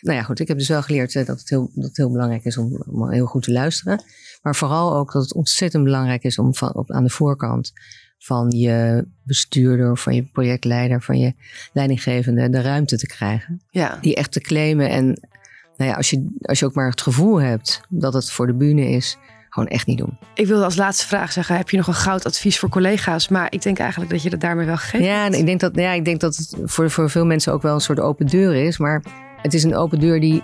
Nou 0.00 0.16
ja, 0.16 0.22
goed, 0.22 0.40
ik 0.40 0.48
heb 0.48 0.58
dus 0.58 0.68
wel 0.68 0.82
geleerd 0.82 1.14
uh, 1.14 1.26
dat, 1.26 1.38
het 1.38 1.48
heel, 1.48 1.70
dat 1.74 1.84
het 1.84 1.96
heel 1.96 2.10
belangrijk 2.10 2.44
is 2.44 2.56
om, 2.56 2.82
om 2.86 3.10
heel 3.10 3.26
goed 3.26 3.42
te 3.42 3.52
luisteren. 3.52 4.02
Maar 4.42 4.56
vooral 4.56 4.96
ook 4.96 5.12
dat 5.12 5.22
het 5.22 5.34
ontzettend 5.34 5.84
belangrijk 5.84 6.24
is 6.24 6.38
om 6.38 6.54
van, 6.54 6.74
op, 6.74 6.90
aan 6.90 7.04
de 7.04 7.10
voorkant 7.10 7.72
van 8.18 8.50
je 8.50 9.08
bestuurder, 9.22 9.98
van 9.98 10.14
je 10.14 10.24
projectleider, 10.24 11.02
van 11.02 11.18
je 11.18 11.34
leidinggevende 11.72 12.50
de 12.50 12.60
ruimte 12.60 12.98
te 12.98 13.06
krijgen. 13.06 13.62
Ja. 13.70 13.98
Die 14.00 14.14
echt 14.14 14.32
te 14.32 14.40
claimen. 14.40 14.90
En 14.90 15.28
nou 15.76 15.90
ja, 15.90 15.96
als 15.96 16.10
je, 16.10 16.36
als 16.40 16.58
je 16.58 16.66
ook 16.66 16.74
maar 16.74 16.90
het 16.90 17.00
gevoel 17.00 17.40
hebt 17.40 17.80
dat 17.88 18.12
het 18.12 18.30
voor 18.30 18.46
de 18.46 18.54
bühne 18.54 18.88
is, 18.88 19.18
gewoon 19.56 19.68
echt 19.68 19.86
niet 19.86 19.98
doen. 19.98 20.18
Ik 20.34 20.46
wilde 20.46 20.64
als 20.64 20.76
laatste 20.76 21.06
vraag 21.06 21.32
zeggen: 21.32 21.56
heb 21.56 21.70
je 21.70 21.76
nog 21.76 21.86
een 21.86 21.94
goud 21.94 22.26
advies 22.26 22.58
voor 22.58 22.68
collega's? 22.68 23.28
Maar 23.28 23.52
ik 23.52 23.62
denk 23.62 23.78
eigenlijk 23.78 24.10
dat 24.10 24.22
je 24.22 24.30
dat 24.30 24.40
daarmee 24.40 24.66
wel 24.66 24.76
geeft. 24.76 25.04
Ja, 25.04 25.26
ik 25.26 25.46
denk 25.46 25.60
dat, 25.60 25.74
ja, 25.74 25.92
ik 25.92 26.04
denk 26.04 26.20
dat 26.20 26.36
het 26.36 26.56
voor, 26.64 26.90
voor 26.90 27.10
veel 27.10 27.26
mensen 27.26 27.52
ook 27.52 27.62
wel 27.62 27.74
een 27.74 27.80
soort 27.80 28.00
open 28.00 28.26
deur 28.26 28.54
is. 28.54 28.78
Maar 28.78 29.02
het 29.42 29.54
is 29.54 29.64
een 29.64 29.76
open 29.76 30.00
deur 30.00 30.20
die, 30.20 30.42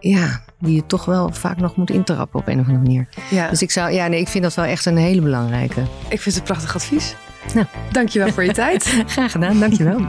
ja, 0.00 0.44
die 0.58 0.74
je 0.74 0.86
toch 0.86 1.04
wel 1.04 1.32
vaak 1.32 1.56
nog 1.56 1.76
moet 1.76 1.90
intrappen 1.90 2.40
op 2.40 2.46
een 2.46 2.60
of 2.60 2.66
andere 2.66 2.82
manier. 2.82 3.08
Ja. 3.30 3.48
Dus 3.48 3.62
ik, 3.62 3.70
zou, 3.70 3.92
ja, 3.92 4.06
nee, 4.06 4.20
ik 4.20 4.28
vind 4.28 4.44
dat 4.44 4.54
wel 4.54 4.64
echt 4.64 4.86
een 4.86 4.96
hele 4.96 5.20
belangrijke. 5.20 5.80
Ik 6.08 6.20
vind 6.20 6.24
het 6.24 6.36
een 6.36 6.42
prachtig 6.42 6.74
advies. 6.74 7.14
Nou. 7.54 7.66
Dankjewel 7.90 8.32
voor 8.32 8.44
je 8.44 8.52
tijd. 8.62 9.02
Graag 9.06 9.32
gedaan, 9.32 9.60
dankjewel. 9.60 10.00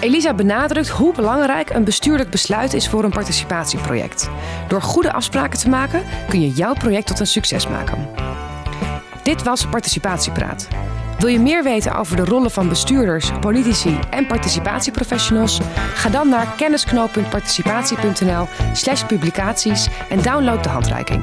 Elisa 0.00 0.34
benadrukt 0.34 0.88
hoe 0.88 1.14
belangrijk 1.14 1.70
een 1.70 1.84
bestuurlijk 1.84 2.30
besluit 2.30 2.74
is 2.74 2.88
voor 2.88 3.04
een 3.04 3.10
participatieproject. 3.10 4.30
Door 4.68 4.82
goede 4.82 5.12
afspraken 5.12 5.58
te 5.58 5.68
maken 5.68 6.02
kun 6.28 6.40
je 6.40 6.50
jouw 6.50 6.74
project 6.74 7.06
tot 7.06 7.20
een 7.20 7.26
succes 7.26 7.68
maken. 7.68 8.08
Dit 9.22 9.42
was 9.42 9.66
Participatiepraat. 9.66 10.68
Wil 11.18 11.28
je 11.28 11.40
meer 11.40 11.62
weten 11.62 11.94
over 11.94 12.16
de 12.16 12.24
rollen 12.24 12.50
van 12.50 12.68
bestuurders, 12.68 13.30
politici 13.40 13.98
en 14.10 14.26
participatieprofessionals? 14.26 15.60
Ga 15.94 16.08
dan 16.08 16.28
naar 16.28 16.54
kennisknoop.participatie.nl/slash 16.56 19.04
publicaties 19.04 19.88
en 20.08 20.22
download 20.22 20.62
de 20.62 20.68
handreiking. 20.68 21.22